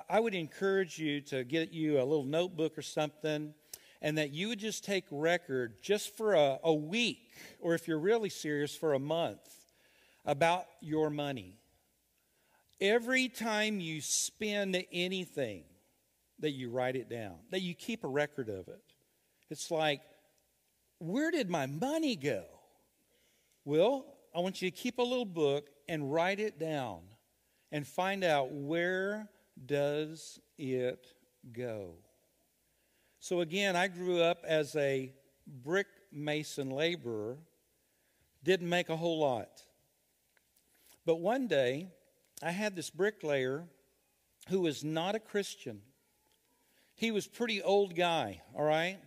I 0.09 0.19
would 0.19 0.35
encourage 0.35 0.99
you 0.99 1.21
to 1.23 1.45
get 1.45 1.73
you 1.73 2.01
a 2.01 2.05
little 2.05 2.25
notebook 2.25 2.77
or 2.77 2.83
something 2.83 3.55
and 4.03 4.19
that 4.19 4.33
you 4.33 4.49
would 4.49 4.59
just 4.59 4.85
take 4.85 5.05
record 5.11 5.75
just 5.83 6.17
for 6.17 6.35
a, 6.35 6.59
a 6.63 6.75
week, 6.75 7.33
or 7.61 7.75
if 7.75 7.89
you're 7.89 7.99
really 7.99 8.29
serious, 8.29 8.77
for 8.77 8.95
a 8.95 8.99
month, 8.99 9.41
about 10.25 10.67
your 10.81 11.09
money. 11.09 11.57
Every 12.81 13.29
time 13.29 13.81
you 13.81 14.01
spend 14.03 14.85
anything, 14.93 15.65
that 16.41 16.51
you 16.51 16.71
write 16.71 16.97
it 16.97 17.09
down, 17.09 17.37
that 17.51 17.63
you 17.63 17.75
keep 17.75 18.05
a 18.05 18.09
record 18.09 18.49
of 18.49 18.69
it. 18.69 18.83
It's 19.51 19.71
like, 19.71 20.03
where 20.99 21.31
did 21.31 21.49
my 21.49 21.67
money 21.67 22.17
go? 22.17 22.45
Well, 23.65 24.05
I 24.35 24.41
want 24.41 24.61
you 24.61 24.71
to 24.71 24.77
keep 24.77 24.99
a 24.99 25.03
little 25.03 25.25
book 25.25 25.69
and 25.89 26.13
write 26.13 26.41
it 26.41 26.59
down 26.59 27.01
and 27.73 27.87
find 27.87 28.23
out 28.23 28.53
where 28.53 29.29
does 29.65 30.41
it 30.59 31.07
go. 31.53 31.95
So 33.21 33.41
again, 33.41 33.77
I 33.77 33.89
grew 33.89 34.21
up 34.21 34.45
as 34.47 34.77
a 34.77 35.13
brick 35.47 35.89
mason 36.13 36.71
laborer, 36.71 37.39
didn't 38.45 38.69
make 38.69 38.89
a 38.89 38.97
whole 38.97 39.19
lot. 39.19 39.63
But 41.05 41.17
one 41.17 41.47
day, 41.47 41.89
I 42.43 42.51
had 42.51 42.77
this 42.77 42.91
bricklayer 42.91 43.65
who 44.49 44.61
was 44.61 44.85
not 44.85 45.15
a 45.15 45.21
Christian. 45.21 45.81
He 46.95 47.11
was 47.11 47.27
pretty 47.27 47.63
old 47.63 47.95
guy, 47.95 48.43
all 48.55 48.65
right? 48.65 48.99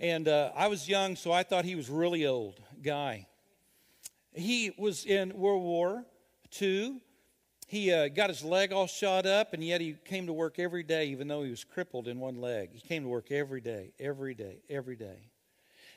And 0.00 0.28
uh, 0.28 0.52
I 0.54 0.68
was 0.68 0.88
young, 0.88 1.16
so 1.16 1.32
I 1.32 1.42
thought 1.42 1.64
he 1.64 1.74
was 1.74 1.90
really 1.90 2.26
old 2.26 2.60
guy. 2.82 3.26
He 4.32 4.72
was 4.78 5.04
in 5.04 5.36
World 5.36 5.62
War 5.62 6.04
II. 6.60 7.00
He 7.68 7.92
uh, 7.92 8.08
got 8.08 8.30
his 8.30 8.42
leg 8.42 8.72
all 8.72 8.86
shot 8.86 9.26
up, 9.26 9.52
and 9.52 9.62
yet 9.62 9.82
he 9.82 9.94
came 10.06 10.26
to 10.26 10.32
work 10.32 10.58
every 10.58 10.82
day, 10.82 11.08
even 11.08 11.28
though 11.28 11.42
he 11.42 11.50
was 11.50 11.64
crippled 11.64 12.08
in 12.08 12.18
one 12.18 12.40
leg. 12.40 12.70
He 12.72 12.80
came 12.80 13.02
to 13.02 13.08
work 13.10 13.30
every 13.30 13.60
day, 13.60 13.92
every 14.00 14.34
day, 14.34 14.62
every 14.70 14.96
day. 14.96 15.28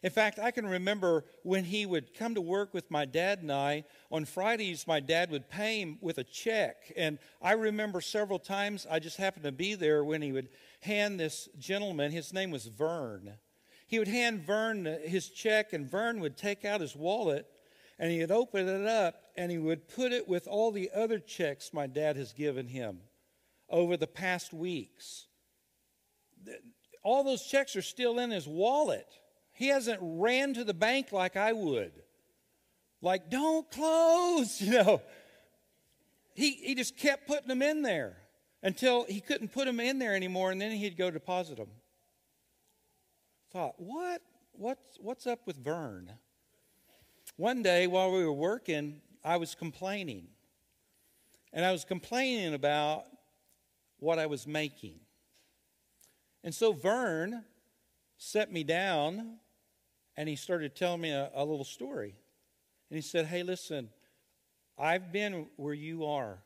In 0.03 0.09
fact, 0.09 0.37
I 0.37 0.51
can 0.51 0.65
remember 0.67 1.23
when 1.43 1.63
he 1.63 1.85
would 1.85 2.13
come 2.13 2.35
to 2.35 2.41
work 2.41 2.73
with 2.73 2.91
my 2.91 3.05
dad 3.05 3.39
and 3.39 3.51
I. 3.53 3.85
On 4.11 4.25
Fridays, 4.25 4.85
my 4.85 4.99
dad 4.99 5.31
would 5.31 5.47
pay 5.47 5.79
him 5.79 5.97
with 6.01 6.17
a 6.17 6.25
check. 6.25 6.91
And 6.97 7.19
I 7.41 7.53
remember 7.53 8.01
several 8.01 8.39
times 8.39 8.85
I 8.89 8.99
just 8.99 9.15
happened 9.15 9.45
to 9.45 9.53
be 9.53 9.73
there 9.75 10.03
when 10.03 10.21
he 10.21 10.33
would 10.33 10.49
hand 10.81 11.21
this 11.21 11.47
gentleman, 11.57 12.11
his 12.11 12.33
name 12.33 12.51
was 12.51 12.65
Vern. 12.65 13.35
He 13.87 13.97
would 13.97 14.09
hand 14.09 14.41
Vern 14.41 14.85
his 15.05 15.29
check, 15.29 15.71
and 15.71 15.89
Vern 15.89 16.19
would 16.19 16.35
take 16.35 16.65
out 16.65 16.81
his 16.81 16.97
wallet 16.97 17.47
and 18.01 18.11
he 18.11 18.19
would 18.19 18.31
open 18.31 18.67
it 18.67 18.87
up 18.87 19.13
and 19.37 19.51
he 19.51 19.59
would 19.59 19.87
put 19.87 20.11
it 20.11 20.27
with 20.27 20.47
all 20.47 20.71
the 20.71 20.89
other 20.93 21.19
checks 21.19 21.71
my 21.71 21.85
dad 21.85 22.17
has 22.17 22.33
given 22.33 22.67
him 22.67 22.97
over 23.69 23.95
the 23.95 24.07
past 24.07 24.51
weeks. 24.51 25.27
All 27.03 27.23
those 27.23 27.43
checks 27.43 27.75
are 27.75 27.83
still 27.83 28.17
in 28.17 28.31
his 28.31 28.47
wallet. 28.47 29.05
He 29.53 29.67
hasn't 29.67 29.99
ran 30.01 30.55
to 30.55 30.63
the 30.63 30.73
bank 30.73 31.11
like 31.11 31.37
I 31.37 31.53
would. 31.53 31.91
Like, 33.03 33.29
don't 33.29 33.69
close, 33.69 34.59
you 34.61 34.71
know. 34.71 35.03
He, 36.33 36.53
he 36.53 36.73
just 36.73 36.97
kept 36.97 37.27
putting 37.27 37.49
them 37.49 37.61
in 37.61 37.83
there 37.83 38.17
until 38.63 39.05
he 39.05 39.21
couldn't 39.21 39.51
put 39.51 39.65
them 39.65 39.79
in 39.79 39.99
there 39.99 40.15
anymore, 40.15 40.51
and 40.51 40.59
then 40.59 40.71
he'd 40.71 40.97
go 40.97 41.11
deposit 41.11 41.57
them. 41.57 41.69
Thought, 43.51 43.75
what? 43.77 44.23
What's, 44.53 44.97
what's 44.99 45.27
up 45.27 45.41
with 45.45 45.57
Vern? 45.57 46.13
One 47.41 47.63
day 47.63 47.87
while 47.87 48.11
we 48.11 48.23
were 48.23 48.31
working, 48.31 49.01
I 49.23 49.37
was 49.37 49.55
complaining. 49.55 50.27
And 51.51 51.65
I 51.65 51.71
was 51.71 51.83
complaining 51.83 52.53
about 52.53 53.05
what 53.97 54.19
I 54.19 54.27
was 54.27 54.45
making. 54.45 54.99
And 56.43 56.53
so 56.53 56.71
Vern 56.71 57.43
set 58.19 58.51
me 58.53 58.63
down 58.63 59.37
and 60.15 60.29
he 60.29 60.35
started 60.35 60.75
telling 60.75 61.01
me 61.01 61.09
a, 61.09 61.31
a 61.33 61.43
little 61.43 61.65
story. 61.65 62.13
And 62.91 62.95
he 62.95 63.01
said, 63.01 63.25
Hey, 63.25 63.41
listen, 63.41 63.89
I've 64.77 65.11
been 65.11 65.47
where 65.55 65.73
you 65.73 66.05
are. 66.05 66.43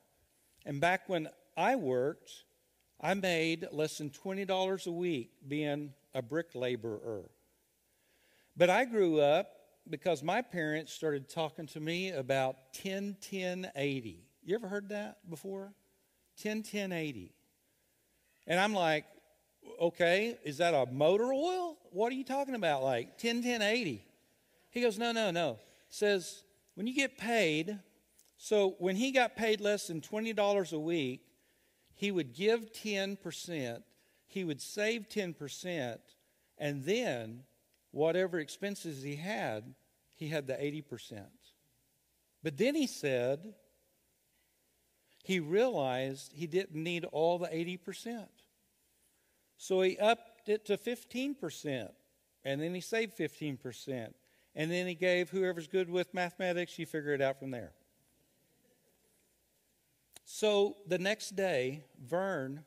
And 0.66 0.80
back 0.80 1.10
when 1.10 1.28
I 1.58 1.76
worked, 1.76 2.32
I 3.02 3.16
made 3.16 3.68
less 3.74 3.98
than 3.98 4.12
$20 4.12 4.88
a 4.88 4.92
week 4.92 5.32
being 5.46 5.94
a 6.14 6.22
brick 6.22 6.56
laborer. 6.56 7.30
But 8.56 8.70
I 8.70 8.86
grew 8.86 9.20
up 9.20 9.55
because 9.90 10.24
my 10.24 10.42
parents 10.42 10.92
started 10.92 11.30
talking 11.30 11.68
to 11.68 11.80
me 11.80 12.12
about 12.12 12.74
10 12.74 13.18
10 13.22 13.72
80. 13.76 14.24
You 14.44 14.56
ever 14.56 14.68
heard 14.68 14.90
that 14.90 15.18
before? 15.30 15.74
10 16.42 16.64
10 16.64 16.92
80. 16.92 17.34
And 18.48 18.60
I'm 18.60 18.74
like, 18.74 19.06
okay, 19.82 20.38
is 20.44 20.58
that 20.58 20.74
a 20.74 20.86
motor 20.92 21.32
oil? 21.34 21.78
What 21.92 22.12
are 22.12 22.16
you 22.16 22.24
talking 22.24 22.56
about? 22.56 22.84
Like 22.84 23.18
10 23.18 23.44
10 23.44 23.62
80. 23.62 24.06
He 24.72 24.82
goes, 24.82 25.00
no, 25.00 25.12
no, 25.12 25.32
no. 25.32 25.60
Says, 25.90 26.44
when 26.76 26.88
you 26.88 26.94
get 26.94 27.18
paid, 27.18 27.80
so 28.38 28.76
when 28.80 28.96
he 28.96 29.12
got 29.12 29.36
paid 29.36 29.62
less 29.62 29.88
than 29.88 30.02
$20 30.02 30.74
a 30.74 30.80
week, 30.80 31.22
he 31.94 32.12
would 32.12 32.34
give 32.34 32.74
10%, 32.74 33.82
he 34.28 34.44
would 34.44 34.62
save 34.62 35.08
10%, 35.08 35.98
and 36.58 36.84
then 36.84 37.44
whatever 37.96 38.40
expenses 38.40 39.04
he 39.04 39.16
had, 39.16 39.74
he 40.16 40.28
had 40.28 40.48
the 40.48 40.54
80%. 40.54 41.22
But 42.44 42.58
then 42.58 42.76
he 42.76 42.88
said 42.88 43.54
he 45.24 45.40
realized 45.40 46.34
he 46.36 46.46
didn't 46.46 46.76
need 46.76 47.06
all 47.06 47.40
the 47.40 47.48
80%. 47.48 48.26
So 49.58 49.82
he 49.82 49.98
upped 49.98 50.50
it 50.50 50.66
to 50.66 50.78
15%, 50.78 51.90
and 52.44 52.62
then 52.62 52.76
he 52.76 52.82
saved 52.82 53.18
15%. 53.18 54.14
And 54.58 54.72
then 54.72 54.88
he 54.88 54.96
gave 54.96 55.30
whoever's 55.30 55.68
good 55.68 55.90
with 55.90 56.14
mathematics, 56.14 56.78
you 56.78 56.86
figure 56.86 57.14
it 57.14 57.22
out 57.22 57.40
from 57.40 57.52
there. 57.52 57.72
So 60.26 60.76
the 60.86 61.00
next 61.00 61.38
day, 61.38 61.86
Vern 61.98 62.66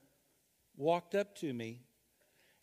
walked 0.77 1.14
up 1.14 1.35
to 1.37 1.53
me 1.53 1.83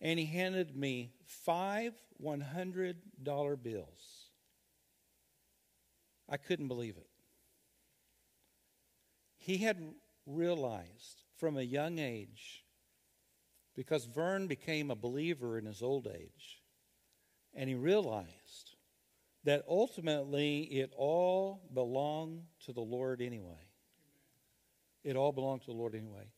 and 0.02 0.20
he 0.20 0.26
handed 0.26 0.76
me 0.76 1.14
five 1.26 1.94
$100 2.24 2.96
bills. 3.64 4.30
I 6.30 6.38
couldn't 6.38 6.68
believe 6.68 6.98
it. 6.98 7.10
He 9.38 9.58
had 9.58 9.78
realized 10.26 11.22
from 11.38 11.58
a 11.58 11.62
young 11.62 12.00
age, 12.00 12.64
because 13.76 14.06
Vern 14.06 14.48
became 14.48 14.90
a 14.90 14.96
believer 14.96 15.58
in 15.58 15.66
his 15.66 15.82
old 15.82 16.08
age, 16.08 16.62
and 17.54 17.70
he 17.70 17.76
realized 17.76 18.76
that 19.44 19.64
ultimately 19.70 20.62
it 20.62 20.92
all 20.98 21.62
belonged 21.74 22.44
to 22.66 22.74
the 22.74 22.82
Lord 22.82 23.22
anyway. 23.22 23.70
It 25.04 25.16
all 25.16 25.32
belonged 25.32 25.62
to 25.62 25.68
the 25.68 25.78
Lord 25.78 25.94
anyway. 25.94 26.32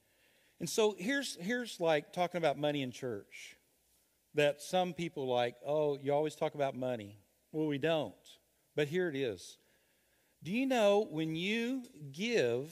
And 0.60 0.70
so 0.70 0.96
here's, 0.98 1.38
here's 1.40 1.80
like 1.80 2.14
talking 2.14 2.40
about 2.40 2.58
money 2.58 2.82
in 2.82 2.92
church 2.92 3.56
that 4.34 4.62
some 4.62 4.94
people 4.94 5.28
like, 5.28 5.56
oh, 5.66 5.98
you 6.02 6.14
always 6.14 6.36
talk 6.36 6.56
about 6.56 6.76
money. 6.76 7.18
Well, 7.52 7.68
we 7.68 7.78
don't. 7.78 8.14
But 8.76 8.88
here 8.88 9.10
it 9.10 9.16
is. 9.16 9.58
Do 10.44 10.52
you 10.52 10.66
know 10.66 11.08
when 11.10 11.36
you 11.36 11.84
give 12.12 12.72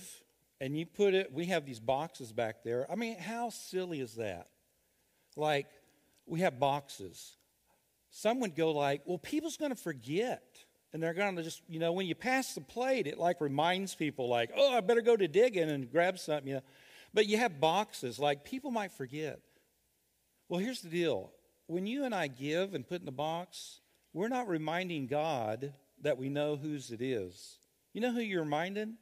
and 0.61 0.77
you 0.77 0.85
put 0.85 1.13
it, 1.13 1.33
we 1.33 1.45
have 1.45 1.65
these 1.65 1.79
boxes 1.79 2.31
back 2.31 2.63
there. 2.63 2.89
I 2.89 2.95
mean, 2.95 3.17
how 3.17 3.49
silly 3.49 3.99
is 3.99 4.15
that? 4.15 4.47
Like, 5.35 5.67
we 6.25 6.39
have 6.41 6.59
boxes. 6.59 7.37
Some 8.09 8.39
would 8.39 8.55
go 8.55 8.71
like, 8.71 9.01
well, 9.05 9.17
people's 9.17 9.57
going 9.57 9.71
to 9.71 9.77
forget. 9.77 10.43
And 10.93 11.03
they're 11.03 11.13
going 11.13 11.35
to 11.35 11.43
just, 11.43 11.61
you 11.67 11.79
know, 11.79 11.91
when 11.91 12.07
you 12.07 12.15
pass 12.15 12.53
the 12.53 12.61
plate, 12.61 13.05
it 13.05 13.17
like 13.17 13.41
reminds 13.41 13.95
people, 13.95 14.29
like, 14.29 14.51
oh, 14.55 14.77
I 14.77 14.79
better 14.79 15.01
go 15.01 15.17
to 15.17 15.27
digging 15.27 15.69
and 15.69 15.91
grab 15.91 16.17
something, 16.17 16.47
you 16.47 16.53
know. 16.55 16.61
But 17.15 17.27
you 17.27 17.37
have 17.37 17.61
boxes, 17.61 18.19
like 18.19 18.43
people 18.43 18.71
might 18.71 18.91
forget. 18.91 19.39
Well, 20.49 20.59
here's 20.59 20.81
the 20.81 20.89
deal 20.89 21.31
when 21.65 21.87
you 21.87 22.03
and 22.03 22.13
I 22.13 22.27
give 22.27 22.75
and 22.75 22.87
put 22.87 22.99
in 22.99 23.05
the 23.05 23.11
box, 23.11 23.79
we're 24.13 24.27
not 24.27 24.49
reminding 24.49 25.07
God 25.07 25.73
that 26.01 26.17
we 26.17 26.29
know 26.29 26.57
whose 26.57 26.91
it 26.91 27.01
is. 27.01 27.57
You 27.93 28.01
know 28.01 28.11
who 28.11 28.19
you're 28.19 28.43
reminding? 28.43 28.97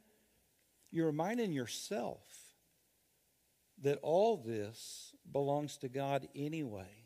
You're 0.92 1.06
reminding 1.06 1.52
yourself 1.52 2.22
that 3.82 3.98
all 4.00 4.36
this 4.36 5.12
belongs 5.30 5.76
to 5.78 5.88
God 5.88 6.28
anyway. 6.36 7.04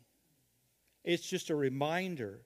It's 1.03 1.27
just 1.27 1.49
a 1.49 1.55
reminder 1.55 2.41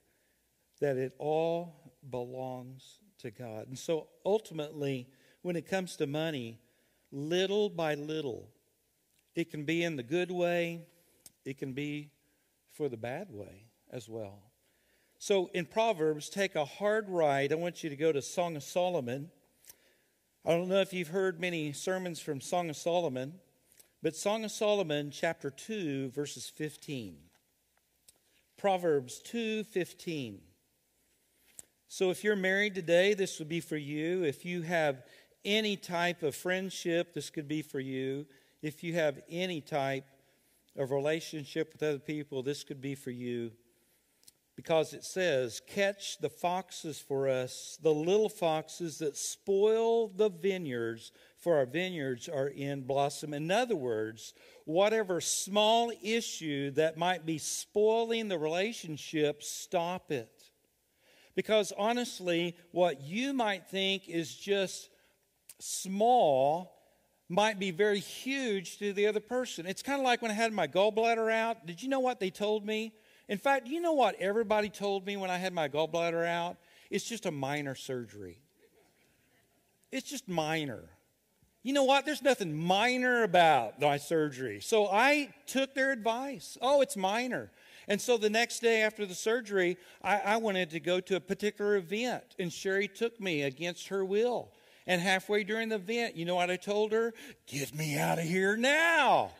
that 0.80 0.96
it 0.96 1.12
all 1.18 1.92
belongs 2.10 3.00
to 3.18 3.30
God. 3.30 3.68
And 3.68 3.78
so 3.78 4.08
ultimately, 4.24 5.06
when 5.42 5.54
it 5.54 5.68
comes 5.68 5.96
to 5.96 6.06
money, 6.06 6.58
little 7.12 7.68
by 7.68 7.94
little, 7.94 8.53
it 9.34 9.50
can 9.50 9.64
be 9.64 9.82
in 9.82 9.96
the 9.96 10.02
good 10.02 10.30
way, 10.30 10.82
it 11.44 11.58
can 11.58 11.72
be 11.72 12.10
for 12.72 12.88
the 12.88 12.96
bad 12.96 13.28
way 13.30 13.66
as 13.90 14.08
well. 14.08 14.38
So 15.18 15.50
in 15.54 15.66
Proverbs, 15.66 16.28
take 16.28 16.54
a 16.54 16.64
hard 16.64 17.08
ride. 17.08 17.52
I 17.52 17.56
want 17.56 17.82
you 17.82 17.90
to 17.90 17.96
go 17.96 18.12
to 18.12 18.20
Song 18.20 18.56
of 18.56 18.62
Solomon. 18.62 19.30
I 20.44 20.50
don't 20.50 20.68
know 20.68 20.80
if 20.80 20.92
you've 20.92 21.08
heard 21.08 21.40
many 21.40 21.72
sermons 21.72 22.20
from 22.20 22.40
Song 22.40 22.68
of 22.68 22.76
Solomon, 22.76 23.34
but 24.02 24.14
Song 24.14 24.44
of 24.44 24.50
Solomon, 24.50 25.10
chapter 25.10 25.50
2, 25.50 26.10
verses 26.10 26.50
15. 26.50 27.16
Proverbs 28.56 29.20
2:15. 29.22 30.40
So 31.88 32.10
if 32.10 32.24
you're 32.24 32.36
married 32.36 32.74
today, 32.74 33.14
this 33.14 33.38
would 33.38 33.48
be 33.48 33.60
for 33.60 33.76
you. 33.76 34.24
If 34.24 34.44
you 34.44 34.62
have 34.62 35.06
any 35.44 35.76
type 35.76 36.22
of 36.22 36.34
friendship, 36.34 37.12
this 37.12 37.30
could 37.30 37.46
be 37.46 37.62
for 37.62 37.80
you. 37.80 38.26
If 38.64 38.82
you 38.82 38.94
have 38.94 39.20
any 39.28 39.60
type 39.60 40.06
of 40.74 40.90
relationship 40.90 41.74
with 41.74 41.82
other 41.82 41.98
people, 41.98 42.42
this 42.42 42.64
could 42.64 42.80
be 42.80 42.94
for 42.94 43.10
you. 43.10 43.52
Because 44.56 44.94
it 44.94 45.04
says, 45.04 45.60
Catch 45.68 46.16
the 46.16 46.30
foxes 46.30 46.98
for 46.98 47.28
us, 47.28 47.78
the 47.82 47.92
little 47.92 48.30
foxes 48.30 48.96
that 49.00 49.18
spoil 49.18 50.08
the 50.08 50.30
vineyards, 50.30 51.12
for 51.36 51.58
our 51.58 51.66
vineyards 51.66 52.26
are 52.26 52.48
in 52.48 52.86
blossom. 52.86 53.34
In 53.34 53.50
other 53.50 53.76
words, 53.76 54.32
whatever 54.64 55.20
small 55.20 55.92
issue 56.02 56.70
that 56.70 56.96
might 56.96 57.26
be 57.26 57.36
spoiling 57.36 58.28
the 58.28 58.38
relationship, 58.38 59.42
stop 59.42 60.10
it. 60.10 60.42
Because 61.34 61.70
honestly, 61.76 62.56
what 62.70 63.02
you 63.02 63.34
might 63.34 63.66
think 63.66 64.08
is 64.08 64.34
just 64.34 64.88
small 65.60 66.73
might 67.28 67.58
be 67.58 67.70
very 67.70 67.98
huge 67.98 68.78
to 68.78 68.92
the 68.92 69.06
other 69.06 69.20
person. 69.20 69.66
It's 69.66 69.82
kind 69.82 70.00
of 70.00 70.04
like 70.04 70.22
when 70.22 70.30
I 70.30 70.34
had 70.34 70.52
my 70.52 70.66
gallbladder 70.66 71.32
out. 71.32 71.66
Did 71.66 71.82
you 71.82 71.88
know 71.88 72.00
what 72.00 72.20
they 72.20 72.30
told 72.30 72.66
me? 72.66 72.92
In 73.28 73.38
fact, 73.38 73.66
you 73.66 73.80
know 73.80 73.94
what 73.94 74.20
everybody 74.20 74.68
told 74.68 75.06
me 75.06 75.16
when 75.16 75.30
I 75.30 75.38
had 75.38 75.52
my 75.52 75.68
gallbladder 75.68 76.26
out? 76.26 76.56
It's 76.90 77.04
just 77.04 77.24
a 77.24 77.30
minor 77.30 77.74
surgery. 77.74 78.38
It's 79.90 80.08
just 80.08 80.28
minor. 80.28 80.82
You 81.62 81.72
know 81.72 81.84
what? 81.84 82.04
There's 82.04 82.20
nothing 82.20 82.54
minor 82.54 83.22
about 83.22 83.80
my 83.80 83.96
surgery. 83.96 84.60
So 84.60 84.88
I 84.88 85.32
took 85.46 85.74
their 85.74 85.92
advice. 85.92 86.58
Oh, 86.60 86.82
it's 86.82 86.96
minor. 86.96 87.50
And 87.88 87.98
so 88.00 88.18
the 88.18 88.28
next 88.28 88.60
day 88.60 88.82
after 88.82 89.06
the 89.06 89.14
surgery, 89.14 89.78
I, 90.02 90.18
I 90.18 90.36
wanted 90.36 90.70
to 90.70 90.80
go 90.80 91.00
to 91.00 91.16
a 91.16 91.20
particular 91.20 91.76
event, 91.76 92.24
and 92.38 92.52
Sherry 92.52 92.88
took 92.88 93.18
me 93.18 93.42
against 93.42 93.88
her 93.88 94.04
will. 94.04 94.50
And 94.86 95.00
halfway 95.00 95.44
during 95.44 95.70
the 95.70 95.76
event, 95.76 96.16
you 96.16 96.24
know 96.24 96.34
what 96.34 96.50
I 96.50 96.56
told 96.56 96.92
her? 96.92 97.14
Get 97.46 97.74
me 97.74 97.98
out 97.98 98.18
of 98.18 98.24
here 98.24 98.56
now. 98.56 99.30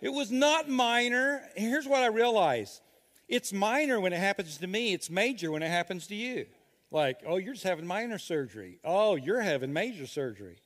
It 0.00 0.10
was 0.10 0.30
not 0.32 0.68
minor. 0.68 1.42
here's 1.54 1.86
what 1.86 2.02
I 2.02 2.06
realized 2.06 2.80
it's 3.28 3.52
minor 3.52 4.00
when 4.00 4.12
it 4.12 4.18
happens 4.18 4.58
to 4.58 4.66
me, 4.66 4.92
it's 4.92 5.08
major 5.08 5.50
when 5.50 5.62
it 5.62 5.70
happens 5.70 6.06
to 6.08 6.14
you. 6.14 6.46
Like, 6.90 7.20
oh, 7.26 7.38
you're 7.38 7.54
just 7.54 7.64
having 7.64 7.86
minor 7.86 8.18
surgery. 8.18 8.78
Oh, 8.84 9.14
you're 9.14 9.40
having 9.40 9.72
major 9.72 10.06
surgery. 10.06 10.58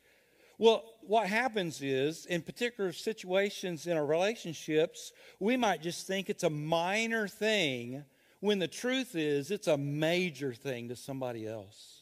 Well, 0.59 0.85
what 1.03 1.29
happens 1.29 1.83
is, 1.83 2.27
in 2.27 2.43
particular 2.43 2.93
situations 2.93 3.87
in 3.87 3.97
our 3.97 4.07
relationships, 4.07 5.13
we 5.39 5.57
might 5.57 5.83
just 5.83 6.07
think 6.07 6.29
it's 6.29 6.43
a 6.43 6.51
minor 6.51 7.29
thing 7.29 8.05
when 8.41 8.59
the 8.59 8.69
truth 8.69 9.15
is 9.15 9.51
it's 9.51 9.69
a 9.69 9.77
major 9.77 10.53
thing 10.53 10.89
to 10.89 10.97
somebody 10.97 11.47
else. 11.47 11.96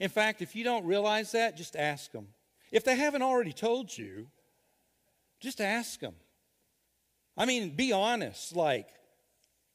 In 0.00 0.08
fact, 0.08 0.42
if 0.42 0.54
you 0.54 0.64
don't 0.64 0.84
realize 0.84 1.32
that, 1.32 1.56
just 1.56 1.76
ask 1.76 2.12
them. 2.12 2.28
If 2.70 2.84
they 2.84 2.96
haven't 2.96 3.22
already 3.22 3.52
told 3.52 3.96
you, 3.96 4.28
just 5.40 5.60
ask 5.60 6.00
them. 6.00 6.14
I 7.36 7.46
mean, 7.46 7.70
be 7.70 7.92
honest. 7.92 8.54
Like, 8.54 8.88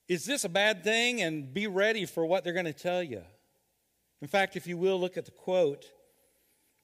is 0.08 0.26
this 0.26 0.44
a 0.44 0.50
bad 0.50 0.84
thing? 0.84 1.22
And 1.22 1.54
be 1.54 1.68
ready 1.68 2.06
for 2.06 2.26
what 2.26 2.44
they're 2.44 2.54
going 2.54 2.66
to 2.66 2.74
tell 2.74 3.02
you. 3.02 3.22
In 4.22 4.28
fact, 4.28 4.56
if 4.56 4.68
you 4.68 4.78
will, 4.78 5.00
look 5.00 5.18
at 5.18 5.26
the 5.26 5.32
quote. 5.32 5.86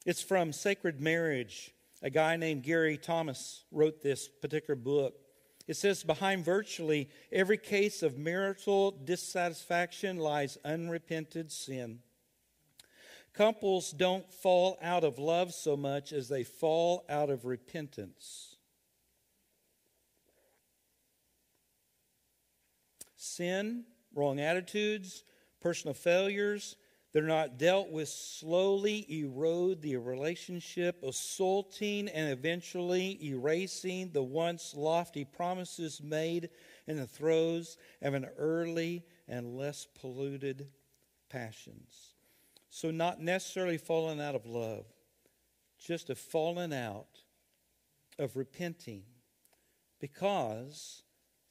It's 0.06 0.22
from 0.22 0.52
Sacred 0.52 1.00
Marriage. 1.00 1.74
A 2.02 2.10
guy 2.10 2.38
named 2.38 2.64
Gary 2.64 2.98
Thomas 2.98 3.64
wrote 3.72 4.02
this 4.02 4.28
particular 4.28 4.76
book. 4.76 5.16
It 5.68 5.76
says, 5.76 6.04
Behind 6.04 6.44
virtually 6.44 7.10
every 7.32 7.58
case 7.58 8.02
of 8.02 8.18
marital 8.18 8.92
dissatisfaction 8.92 10.18
lies 10.18 10.58
unrepented 10.64 11.52
sin. 11.52 12.00
Couples 13.34 13.92
don't 13.92 14.32
fall 14.34 14.78
out 14.82 15.04
of 15.04 15.18
love 15.18 15.54
so 15.54 15.78
much 15.78 16.12
as 16.12 16.28
they 16.28 16.44
fall 16.44 17.06
out 17.10 17.30
of 17.30 17.46
repentance. 17.46 18.58
Sin, 23.16 23.86
wrong 24.14 24.40
attitudes, 24.40 25.24
personal 25.62 25.94
failures, 25.94 26.76
they're 27.12 27.24
not 27.24 27.58
dealt 27.58 27.90
with 27.90 28.08
slowly 28.08 29.06
erode 29.10 29.82
the 29.82 29.98
relationship, 29.98 31.02
assaulting 31.04 32.08
and 32.08 32.30
eventually 32.30 33.18
erasing 33.24 34.12
the 34.12 34.22
once 34.22 34.76
lofty 34.76 35.26
promises 35.26 36.02
made 36.04 36.50
in 36.86 36.98
the 36.98 37.08
throes 37.08 37.78
of 38.02 38.14
an 38.14 38.26
early 38.38 39.06
and 39.28 39.58
less 39.58 39.88
polluted 40.00 40.68
passions. 41.30 42.14
So, 42.70 42.92
not 42.92 43.20
necessarily 43.20 43.78
falling 43.78 44.22
out 44.22 44.36
of 44.36 44.46
love, 44.46 44.86
just 45.80 46.10
a 46.10 46.16
falling 46.16 46.74
out 46.74 47.24
of 48.20 48.36
repenting. 48.36 49.04
Because 50.00 51.04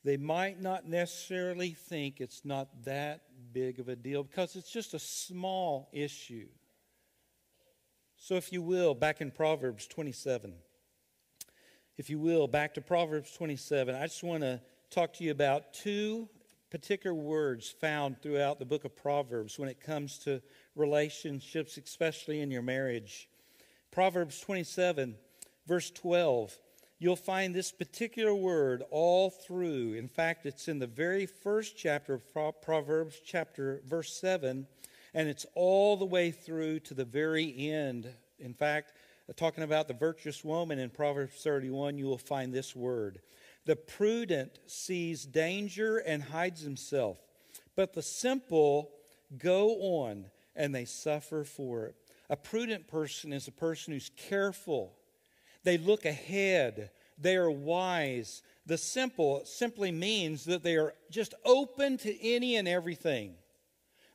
they 0.04 0.16
might 0.16 0.60
not 0.60 0.88
necessarily 0.88 1.70
think 1.70 2.20
it's 2.20 2.44
not 2.44 2.84
that 2.84 3.22
big 3.52 3.80
of 3.80 3.88
a 3.88 3.96
deal 3.96 4.22
because 4.22 4.56
it's 4.56 4.70
just 4.70 4.94
a 4.94 4.98
small 4.98 5.88
issue. 5.92 6.48
So, 8.16 8.36
if 8.36 8.52
you 8.52 8.62
will, 8.62 8.94
back 8.94 9.20
in 9.20 9.30
Proverbs 9.30 9.86
27, 9.86 10.54
if 11.96 12.08
you 12.08 12.20
will, 12.20 12.46
back 12.46 12.74
to 12.74 12.80
Proverbs 12.80 13.32
27, 13.32 13.94
I 13.94 14.06
just 14.06 14.22
want 14.22 14.42
to 14.42 14.60
talk 14.90 15.12
to 15.14 15.24
you 15.24 15.32
about 15.32 15.74
two 15.74 16.28
particular 16.70 17.14
words 17.14 17.70
found 17.70 18.20
throughout 18.20 18.58
the 18.58 18.64
book 18.64 18.84
of 18.84 18.94
Proverbs 18.94 19.58
when 19.58 19.68
it 19.68 19.80
comes 19.80 20.18
to 20.20 20.42
relationships, 20.78 21.76
especially 21.76 22.40
in 22.40 22.50
your 22.50 22.62
marriage. 22.62 23.28
Proverbs 23.90 24.40
27, 24.40 25.16
verse 25.66 25.90
12 25.90 26.56
you'll 26.98 27.16
find 27.16 27.54
this 27.54 27.70
particular 27.70 28.34
word 28.34 28.82
all 28.90 29.30
through. 29.30 29.94
In 29.94 30.08
fact, 30.08 30.46
it's 30.46 30.68
in 30.68 30.78
the 30.78 30.86
very 30.86 31.26
first 31.26 31.76
chapter 31.76 32.14
of 32.14 32.62
Proverbs, 32.62 33.20
chapter 33.24 33.82
verse 33.86 34.12
7, 34.14 34.66
and 35.14 35.28
it's 35.28 35.46
all 35.54 35.96
the 35.96 36.04
way 36.04 36.30
through 36.30 36.80
to 36.80 36.94
the 36.94 37.04
very 37.04 37.70
end. 37.70 38.12
In 38.38 38.54
fact, 38.54 38.92
talking 39.36 39.64
about 39.64 39.88
the 39.88 39.94
virtuous 39.94 40.44
woman 40.44 40.78
in 40.78 40.90
Proverbs 40.90 41.40
31, 41.42 41.98
you 41.98 42.06
will 42.06 42.18
find 42.18 42.52
this 42.52 42.74
word. 42.74 43.20
The 43.64 43.76
prudent 43.76 44.58
sees 44.66 45.24
danger 45.24 45.98
and 45.98 46.22
hides 46.22 46.62
himself, 46.62 47.18
but 47.76 47.92
the 47.92 48.02
simple 48.02 48.90
go 49.36 49.70
on 49.80 50.26
and 50.58 50.74
they 50.74 50.84
suffer 50.84 51.44
for 51.44 51.86
it. 51.86 51.96
A 52.28 52.36
prudent 52.36 52.86
person 52.86 53.32
is 53.32 53.48
a 53.48 53.52
person 53.52 53.94
who's 53.94 54.10
careful 54.14 54.98
they 55.64 55.78
look 55.78 56.04
ahead. 56.04 56.90
They 57.18 57.36
are 57.36 57.50
wise. 57.50 58.42
The 58.66 58.78
simple 58.78 59.42
simply 59.44 59.90
means 59.90 60.44
that 60.44 60.62
they 60.62 60.76
are 60.76 60.94
just 61.10 61.34
open 61.44 61.98
to 61.98 62.26
any 62.26 62.56
and 62.56 62.68
everything. 62.68 63.34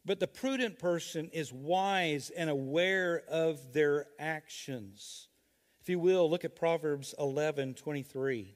But 0.06 0.20
the 0.20 0.28
prudent 0.28 0.80
person 0.80 1.30
is 1.32 1.54
wise 1.54 2.30
and 2.30 2.50
aware 2.50 3.24
of 3.30 3.74
their 3.74 4.08
actions. 4.20 5.28
If 5.82 5.90
you 5.90 6.00
will, 6.00 6.30
look 6.30 6.44
at 6.46 6.56
Proverbs 6.56 7.14
11 7.20 7.76
23. 7.76 8.56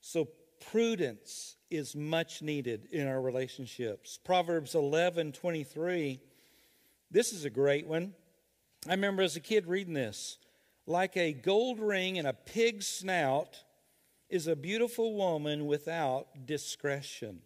So, 0.00 0.28
prudence 0.70 1.56
is 1.70 1.94
much 1.94 2.40
needed 2.40 2.86
in 2.92 3.06
our 3.06 3.20
relationships. 3.20 4.18
Proverbs 4.22 4.74
11 4.74 5.32
23. 5.32 6.20
This 7.10 7.32
is 7.32 7.44
a 7.44 7.50
great 7.50 7.86
one. 7.86 8.12
I 8.86 8.92
remember 8.92 9.22
as 9.22 9.36
a 9.36 9.40
kid 9.40 9.66
reading 9.66 9.94
this. 9.94 10.38
Like 10.86 11.16
a 11.16 11.32
gold 11.32 11.80
ring 11.80 12.16
in 12.16 12.26
a 12.26 12.32
pig's 12.32 12.86
snout 12.86 13.64
is 14.28 14.46
a 14.46 14.56
beautiful 14.56 15.14
woman 15.14 15.66
without 15.66 16.46
discretion. 16.46 17.40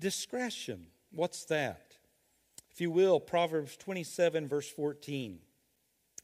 Discretion, 0.00 0.86
what's 1.10 1.44
that? 1.46 1.96
If 2.70 2.80
you 2.80 2.90
will, 2.90 3.20
Proverbs 3.20 3.76
27, 3.76 4.48
verse 4.48 4.68
14. 4.68 5.38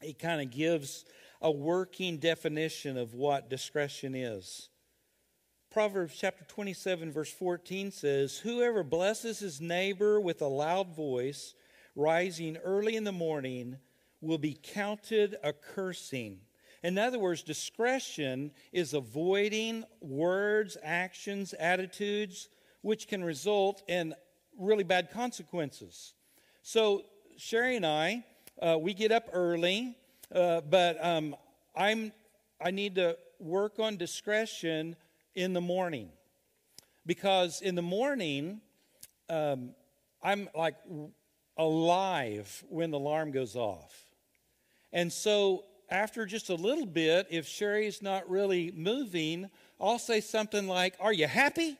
It 0.01 0.19
kind 0.19 0.41
of 0.41 0.51
gives 0.51 1.05
a 1.41 1.51
working 1.51 2.17
definition 2.17 2.97
of 2.97 3.13
what 3.13 3.49
discretion 3.49 4.15
is. 4.15 4.69
Proverbs 5.69 6.15
chapter 6.17 6.43
27, 6.45 7.11
verse 7.11 7.31
14 7.31 7.91
says, 7.91 8.37
Whoever 8.37 8.83
blesses 8.83 9.39
his 9.39 9.61
neighbor 9.61 10.19
with 10.19 10.41
a 10.41 10.47
loud 10.47 10.95
voice, 10.95 11.53
rising 11.95 12.57
early 12.57 12.95
in 12.95 13.03
the 13.03 13.11
morning, 13.11 13.77
will 14.21 14.37
be 14.37 14.57
counted 14.61 15.37
a 15.43 15.53
cursing. 15.53 16.39
In 16.83 16.97
other 16.97 17.19
words, 17.19 17.43
discretion 17.43 18.51
is 18.71 18.93
avoiding 18.93 19.83
words, 20.01 20.77
actions, 20.83 21.53
attitudes 21.53 22.49
which 22.81 23.07
can 23.07 23.23
result 23.23 23.83
in 23.87 24.13
really 24.57 24.83
bad 24.83 25.11
consequences. 25.11 26.13
So, 26.61 27.03
Sherry 27.37 27.75
and 27.75 27.85
I, 27.85 28.25
uh, 28.61 28.77
we 28.79 28.93
get 28.93 29.11
up 29.11 29.29
early, 29.33 29.97
uh, 30.33 30.61
but 30.61 31.03
um, 31.03 31.35
I'm, 31.75 32.11
I 32.61 32.71
need 32.71 32.95
to 32.95 33.17
work 33.39 33.79
on 33.79 33.97
discretion 33.97 34.95
in 35.35 35.53
the 35.53 35.61
morning. 35.61 36.09
Because 37.05 37.61
in 37.61 37.75
the 37.75 37.81
morning, 37.81 38.61
um, 39.29 39.71
I'm 40.21 40.49
like 40.55 40.75
alive 41.59 42.63
when 42.69 42.89
the 42.89 42.97
alarm 42.97 43.31
goes 43.31 43.55
off. 43.55 44.05
And 44.91 45.13
so 45.13 45.65
after 45.89 46.25
just 46.25 46.49
a 46.49 46.55
little 46.55 46.85
bit, 46.85 47.27
if 47.29 47.47
Sherry's 47.47 48.01
not 48.01 48.27
really 48.29 48.71
moving, 48.75 49.49
I'll 49.79 49.99
say 49.99 50.21
something 50.21 50.67
like, 50.67 50.95
Are 50.99 51.13
you 51.13 51.27
happy? 51.27 51.77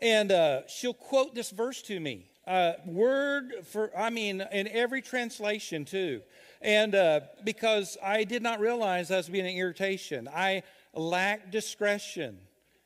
And 0.00 0.30
uh, 0.30 0.66
she'll 0.68 0.94
quote 0.94 1.34
this 1.34 1.50
verse 1.50 1.80
to 1.82 1.98
me. 1.98 2.30
Uh, 2.46 2.74
word 2.86 3.54
for, 3.64 3.90
I 3.96 4.10
mean, 4.10 4.44
in 4.52 4.68
every 4.68 5.02
translation 5.02 5.84
too. 5.84 6.20
And 6.60 6.94
uh, 6.94 7.20
because 7.44 7.96
I 8.02 8.24
did 8.24 8.42
not 8.42 8.60
realize 8.60 9.10
I 9.10 9.16
was 9.16 9.28
being 9.28 9.46
an 9.46 9.56
irritation, 9.56 10.28
I 10.32 10.62
lack 10.94 11.50
discretion. 11.50 12.38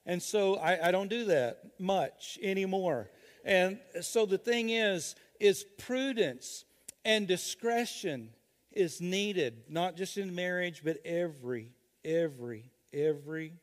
And 0.06 0.22
so 0.22 0.56
I, 0.56 0.88
I 0.88 0.90
don't 0.92 1.10
do 1.10 1.26
that 1.26 1.58
much 1.78 2.38
anymore. 2.42 3.10
And 3.44 3.78
so 4.00 4.24
the 4.26 4.38
thing 4.38 4.70
is, 4.70 5.14
is 5.40 5.64
prudence 5.78 6.64
and 7.04 7.26
discretion 7.26 8.30
is 8.70 9.00
needed, 9.00 9.64
not 9.68 9.96
just 9.96 10.16
in 10.16 10.34
marriage, 10.34 10.82
but 10.84 10.98
every, 11.04 11.72
every, 12.04 12.70
every 12.92 13.54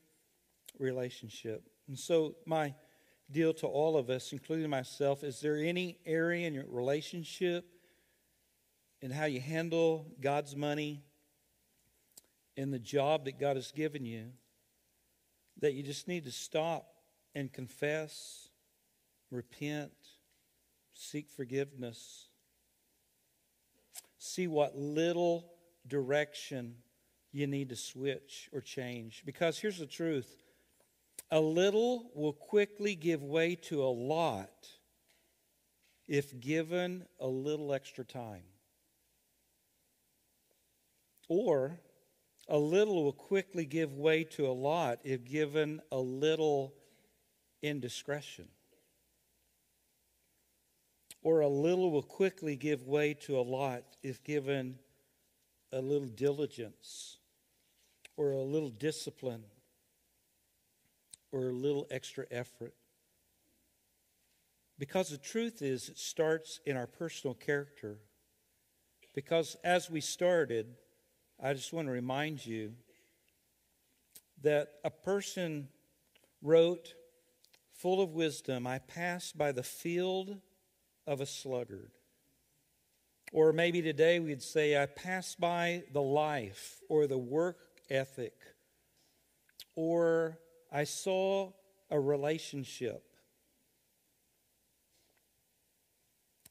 relationship. 0.80 1.70
And 1.88 1.98
so, 1.98 2.36
my 2.46 2.74
deal 3.32 3.54
to 3.54 3.68
all 3.68 3.98
of 3.98 4.10
us, 4.10 4.34
including 4.34 4.70
myself, 4.70 5.24
is 5.24 5.40
there 5.40 5.58
any 5.58 5.98
area 6.06 6.48
in 6.48 6.54
your 6.54 6.66
relationship 6.68 7.66
in 9.02 9.12
how 9.12 9.26
you 9.26 9.40
handle 9.40 10.08
God's 10.20 10.56
money 10.56 11.04
in 12.56 12.72
the 12.72 12.80
job 12.80 13.26
that 13.26 13.40
God 13.40 13.56
has 13.56 13.72
given 13.72 14.06
you 14.06 14.32
that 15.60 15.74
you 15.74 15.84
just 15.84 16.08
need 16.08 16.26
to 16.26 16.32
stop 16.32 16.88
and 17.36 17.52
confess, 17.52 18.50
repent, 19.32 19.92
seek 20.98 21.30
forgiveness? 21.30 22.28
see 24.18 24.48
what 24.48 24.78
little 24.78 25.46
direction 25.88 26.76
you 27.32 27.48
need 27.48 27.70
to 27.70 27.76
switch 27.76 28.50
or 28.54 28.62
change. 28.62 29.24
Because 29.26 29.58
here's 29.58 29.80
the 29.80 29.86
truth 29.86 30.44
a 31.32 31.40
little 31.40 32.12
will 32.16 32.34
quickly 32.34 32.96
give 32.96 33.24
way 33.24 33.56
to 33.56 33.84
a 33.84 33.90
lot 33.90 34.68
if 36.08 36.40
given 36.40 37.06
a 37.20 37.28
little 37.28 37.74
extra 37.74 38.06
time. 38.06 38.44
Or 41.28 41.80
a 42.48 42.58
little 42.58 43.04
will 43.04 43.12
quickly 43.12 43.66
give 43.66 43.94
way 43.94 44.24
to 44.24 44.48
a 44.48 44.54
lot 44.54 45.00
if 45.04 45.26
given 45.26 45.82
a 45.92 46.00
little 46.00 46.74
indiscretion 47.62 48.48
or 51.28 51.42
a 51.42 51.48
little 51.50 51.92
will 51.92 52.02
quickly 52.02 52.56
give 52.56 52.88
way 52.88 53.14
to 53.14 53.38
a 53.38 53.42
lot 53.42 53.84
if 54.02 54.24
given 54.24 54.80
a 55.74 55.82
little 55.82 56.08
diligence 56.08 57.18
or 58.16 58.32
a 58.32 58.42
little 58.42 58.70
discipline 58.70 59.44
or 61.34 61.50
a 61.50 61.52
little 61.52 61.86
extra 61.92 62.26
effort. 62.32 62.74
Because 64.80 65.10
the 65.10 65.18
truth 65.18 65.62
is, 65.62 65.90
it 65.90 65.98
starts 65.98 66.62
in 66.66 66.78
our 66.78 66.88
personal 66.88 67.34
character. 67.34 67.98
Because 69.14 69.58
as 69.66 69.90
we 69.90 70.00
started, 70.00 70.68
I 71.44 71.54
just 71.54 71.74
want 71.74 71.90
to 71.90 71.92
remind 71.92 72.46
you 72.46 72.72
that 74.44 74.76
a 74.86 74.90
person 74.90 75.68
wrote, 76.42 76.94
full 77.74 78.02
of 78.02 78.12
wisdom, 78.12 78.66
I 78.66 78.80
passed 78.80 79.38
by 79.38 79.52
the 79.52 79.62
field 79.62 80.38
of 81.08 81.22
a 81.22 81.26
sluggard. 81.26 81.92
Or 83.32 83.52
maybe 83.52 83.82
today 83.82 84.20
we'd 84.20 84.44
say, 84.44 84.82
I 84.82 84.86
passed 84.86 85.40
by 85.40 85.84
the 85.92 86.02
life 86.02 86.82
or 86.90 87.08
the 87.08 87.18
work 87.18 87.58
ethic, 87.90 88.36
or 89.76 90.38
I 90.72 90.84
saw 90.84 91.54
a 91.90 92.00
relationship 92.00 93.04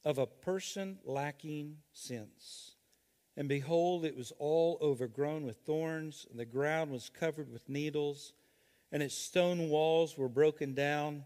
of 0.04 0.18
a 0.18 0.26
person 0.26 0.98
lacking 1.04 1.76
sense. 1.92 2.76
And 3.36 3.48
behold, 3.48 4.04
it 4.04 4.16
was 4.16 4.32
all 4.38 4.78
overgrown 4.80 5.44
with 5.44 5.58
thorns, 5.58 6.26
and 6.30 6.38
the 6.38 6.46
ground 6.46 6.90
was 6.90 7.10
covered 7.10 7.52
with 7.52 7.68
needles, 7.68 8.32
and 8.92 9.02
its 9.02 9.14
stone 9.14 9.68
walls 9.68 10.16
were 10.16 10.28
broken 10.28 10.74
down. 10.74 11.24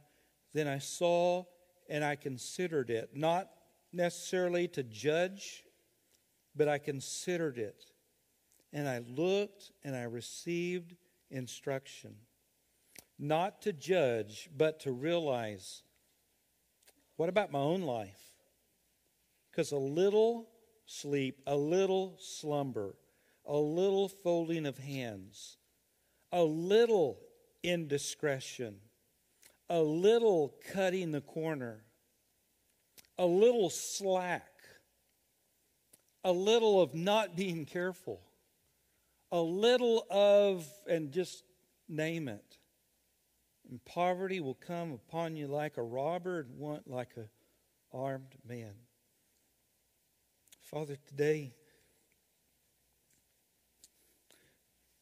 Then 0.55 0.67
I 0.67 0.79
saw 0.79 1.45
and 1.91 2.05
I 2.05 2.15
considered 2.15 2.89
it, 2.89 3.11
not 3.15 3.51
necessarily 3.93 4.69
to 4.69 4.85
judge, 4.85 5.65
but 6.55 6.69
I 6.69 6.79
considered 6.79 7.59
it. 7.59 7.85
And 8.73 8.89
I 8.89 8.99
looked 8.99 9.73
and 9.83 9.97
I 9.97 10.03
received 10.03 10.95
instruction. 11.31 12.15
Not 13.19 13.61
to 13.63 13.73
judge, 13.73 14.49
but 14.57 14.81
to 14.81 14.93
realize 14.93 15.83
what 17.17 17.29
about 17.29 17.53
my 17.53 17.59
own 17.59 17.83
life? 17.83 18.23
Because 19.51 19.73
a 19.73 19.77
little 19.77 20.49
sleep, 20.87 21.43
a 21.47 21.57
little 21.57 22.17
slumber, 22.21 22.95
a 23.45 23.57
little 23.57 24.09
folding 24.09 24.65
of 24.65 24.79
hands, 24.79 25.59
a 26.33 26.43
little 26.43 27.19
indiscretion 27.63 28.77
a 29.71 29.81
little 29.81 30.53
cutting 30.73 31.13
the 31.13 31.21
corner, 31.21 31.85
a 33.17 33.25
little 33.25 33.71
slack, 33.71 34.49
a 36.25 36.33
little 36.33 36.83
of 36.83 36.93
not 36.93 37.37
being 37.37 37.65
careful, 37.65 38.21
a 39.31 39.41
little 39.41 40.05
of, 40.11 40.67
and 40.89 41.13
just 41.13 41.45
name 41.89 42.27
it. 42.27 42.59
And 43.71 43.83
poverty 43.85 44.41
will 44.41 44.55
come 44.55 44.93
upon 44.93 45.37
you 45.37 45.47
like 45.47 45.77
a 45.77 45.83
robber 45.83 46.41
and 46.41 46.59
want 46.59 46.91
like 46.91 47.17
a 47.17 47.29
armed 47.97 48.35
man. 48.45 48.75
Father, 50.63 50.97
today 51.07 51.53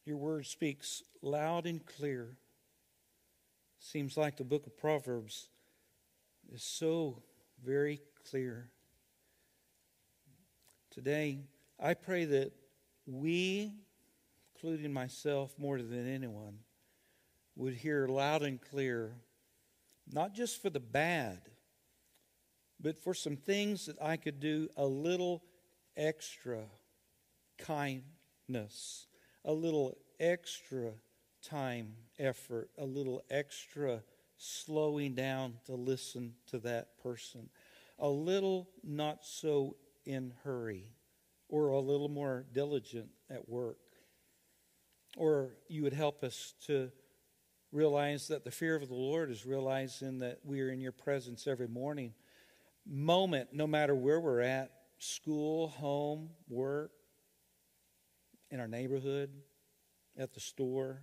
your 0.05 0.17
word 0.17 0.45
speaks 0.45 1.01
loud 1.23 1.65
and 1.65 1.83
clear 1.83 2.37
Seems 3.91 4.17
like 4.17 4.37
the 4.37 4.43
book 4.43 4.67
of 4.67 4.77
Proverbs 4.77 5.47
is 6.53 6.61
so 6.61 7.23
very 7.65 7.99
clear. 8.29 8.69
Today, 10.91 11.39
I 11.79 11.95
pray 11.95 12.25
that 12.25 12.51
we, 13.07 13.73
including 14.53 14.93
myself 14.93 15.55
more 15.57 15.81
than 15.81 16.07
anyone, 16.07 16.59
would 17.55 17.73
hear 17.73 18.07
loud 18.07 18.43
and 18.43 18.61
clear, 18.61 19.15
not 20.07 20.35
just 20.35 20.61
for 20.61 20.69
the 20.69 20.79
bad, 20.79 21.39
but 22.79 22.95
for 22.95 23.15
some 23.15 23.37
things 23.37 23.87
that 23.87 23.99
I 23.99 24.17
could 24.17 24.39
do 24.39 24.69
a 24.77 24.85
little 24.85 25.41
extra 25.97 26.61
kindness, 27.57 29.07
a 29.43 29.51
little 29.51 29.97
extra 30.19 30.91
time, 31.41 31.93
effort, 32.17 32.69
a 32.77 32.85
little 32.85 33.23
extra 33.29 34.03
slowing 34.37 35.15
down 35.15 35.55
to 35.65 35.75
listen 35.75 36.33
to 36.47 36.59
that 36.59 36.97
person, 37.01 37.49
a 37.97 38.07
little 38.07 38.69
not 38.83 39.19
so 39.25 39.75
in 40.05 40.33
hurry, 40.43 40.85
or 41.49 41.69
a 41.69 41.79
little 41.79 42.09
more 42.09 42.45
diligent 42.53 43.09
at 43.29 43.49
work. 43.49 43.77
Or 45.17 45.57
you 45.67 45.83
would 45.83 45.93
help 45.93 46.23
us 46.23 46.53
to 46.67 46.91
realize 47.71 48.27
that 48.29 48.43
the 48.43 48.51
fear 48.51 48.75
of 48.75 48.87
the 48.87 48.95
Lord 48.95 49.29
is 49.29 49.45
realizing 49.45 50.19
that 50.19 50.39
we 50.43 50.61
are 50.61 50.69
in 50.69 50.79
your 50.79 50.91
presence 50.91 51.47
every 51.47 51.67
morning, 51.67 52.13
moment, 52.85 53.49
no 53.51 53.67
matter 53.67 53.93
where 53.93 54.19
we're 54.19 54.41
at 54.41 54.71
school, 54.97 55.69
home, 55.69 56.29
work, 56.49 56.91
in 58.51 58.59
our 58.59 58.67
neighborhood, 58.67 59.29
at 60.17 60.33
the 60.33 60.39
store, 60.39 61.01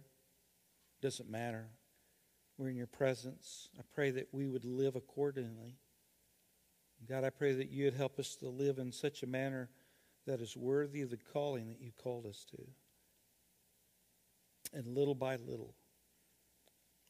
doesn't 1.01 1.31
matter. 1.31 1.69
We're 2.59 2.71
in 2.71 2.77
your 2.77 2.87
presence. 2.87 3.69
I 3.79 3.83
pray 3.95 4.11
that 4.13 4.29
we 4.33 4.47
would 4.47 4.65
live 4.65 4.97
accordingly. 4.97 5.77
God, 7.09 7.25
I 7.25 7.31
pray 7.31 7.53
that 7.55 7.71
you 7.71 7.85
would 7.85 7.95
help 7.95 8.19
us 8.19 8.37
to 8.37 8.49
live 8.49 8.79
in 8.79 8.91
such 8.91 9.23
a 9.23 9.27
manner 9.27 9.69
that 10.27 10.41
is 10.41 10.57
worthy 10.57 11.03
of 11.03 11.11
the 11.11 11.19
calling 11.33 11.69
that 11.69 11.81
you 11.81 11.93
called 12.03 12.27
us 12.27 12.47
to. 12.51 12.63
And 14.73 14.87
little 14.87 15.15
by 15.15 15.37
little, 15.37 15.75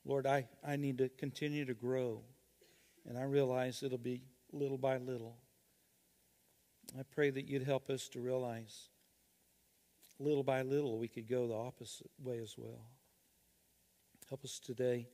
Lord, 0.05 0.26
I, 0.26 0.47
I 0.66 0.76
need 0.76 0.99
to 0.99 1.09
continue 1.09 1.64
to 1.64 1.74
grow. 1.74 2.22
And 3.09 3.16
I 3.16 3.22
realize 3.22 3.82
it'll 3.82 3.99
be 3.99 4.22
little 4.53 4.78
by 4.78 4.99
little. 4.99 5.37
I 6.99 7.03
pray 7.03 7.30
that 7.30 7.47
you'd 7.47 7.64
help 7.64 7.89
us 7.89 8.09
to 8.09 8.20
realize 8.20 8.89
little 10.18 10.43
by 10.43 10.62
little 10.62 10.99
we 10.99 11.09
could 11.09 11.28
go 11.28 11.47
the 11.47 11.55
opposite 11.55 12.11
way 12.18 12.39
as 12.39 12.55
well. 12.57 12.87
Help 14.29 14.45
us 14.45 14.59
today 14.59 15.07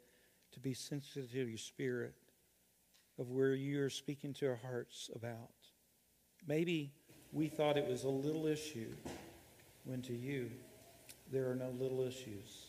to 0.53 0.61
be 0.61 0.73
sensitive 0.73 1.31
to 1.33 1.45
your 1.45 1.59
spirit, 1.59 2.15
of 3.19 3.31
where 3.31 3.55
you're 3.55 3.91
speaking 3.91 4.33
to 4.35 4.49
our 4.49 4.57
hearts 4.57 5.11
about. 5.15 5.51
Maybe 6.47 6.93
we 7.33 7.49
thought 7.49 7.77
it 7.77 7.87
was 7.87 8.05
a 8.05 8.09
little 8.09 8.47
issue 8.47 8.91
when 9.85 10.01
to 10.03 10.15
you 10.15 10.51
there 11.31 11.51
are 11.51 11.55
no 11.55 11.71
little 11.79 12.03
issues. 12.03 12.67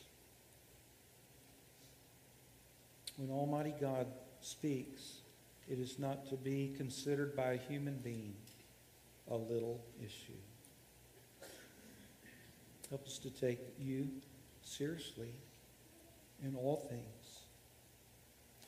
When 3.18 3.30
Almighty 3.30 3.74
God 3.80 4.08
speaks, 4.42 5.20
it 5.70 5.80
is 5.80 5.98
not 6.00 6.28
to 6.30 6.36
be 6.36 6.74
considered 6.76 7.36
by 7.36 7.54
a 7.54 7.58
human 7.58 8.00
being 8.04 8.36
a 9.30 9.36
little 9.36 9.84
issue. 10.02 10.34
Help 12.90 13.06
us 13.06 13.18
to 13.20 13.30
take 13.30 13.60
you 13.80 14.10
seriously 14.62 15.30
in 16.44 16.56
all 16.56 16.86
things, 16.90 17.40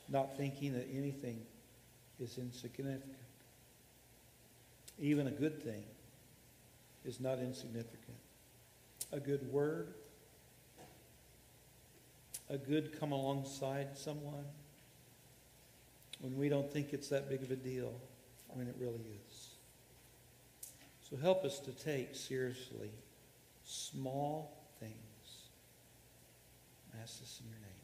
not 0.09 0.38
thinking 0.38 0.73
that 0.73 0.88
anything 0.95 1.39
is 2.19 2.38
insignificant. 2.38 3.03
Even 4.99 5.28
a 5.28 5.32
good 5.32 5.61
thing 5.61 5.84
is 7.03 7.19
not 7.19 7.39
insignificant. 7.39 8.17
A 9.11 9.19
good 9.19 9.51
word, 9.51 9.93
a 12.49 12.57
good 12.57 12.97
come 12.99 13.11
alongside 13.11 13.97
someone 13.97 14.45
when 16.21 16.38
we 16.38 16.49
don't 16.49 16.71
think 16.71 16.93
it's 16.93 17.09
that 17.09 17.30
big 17.30 17.43
of 17.43 17.51
a 17.51 17.55
deal, 17.55 17.93
when 18.49 18.67
it 18.67 18.76
really 18.80 19.03
is. 19.28 19.49
So 21.09 21.17
help 21.17 21.43
us 21.43 21.59
to 21.59 21.71
take 21.71 22.15
seriously 22.15 22.89
small. 23.65 24.51
I 26.97 27.01
ask 27.03 27.19
this 27.19 27.41
in 27.43 27.49
your 27.49 27.59
name. 27.59 27.74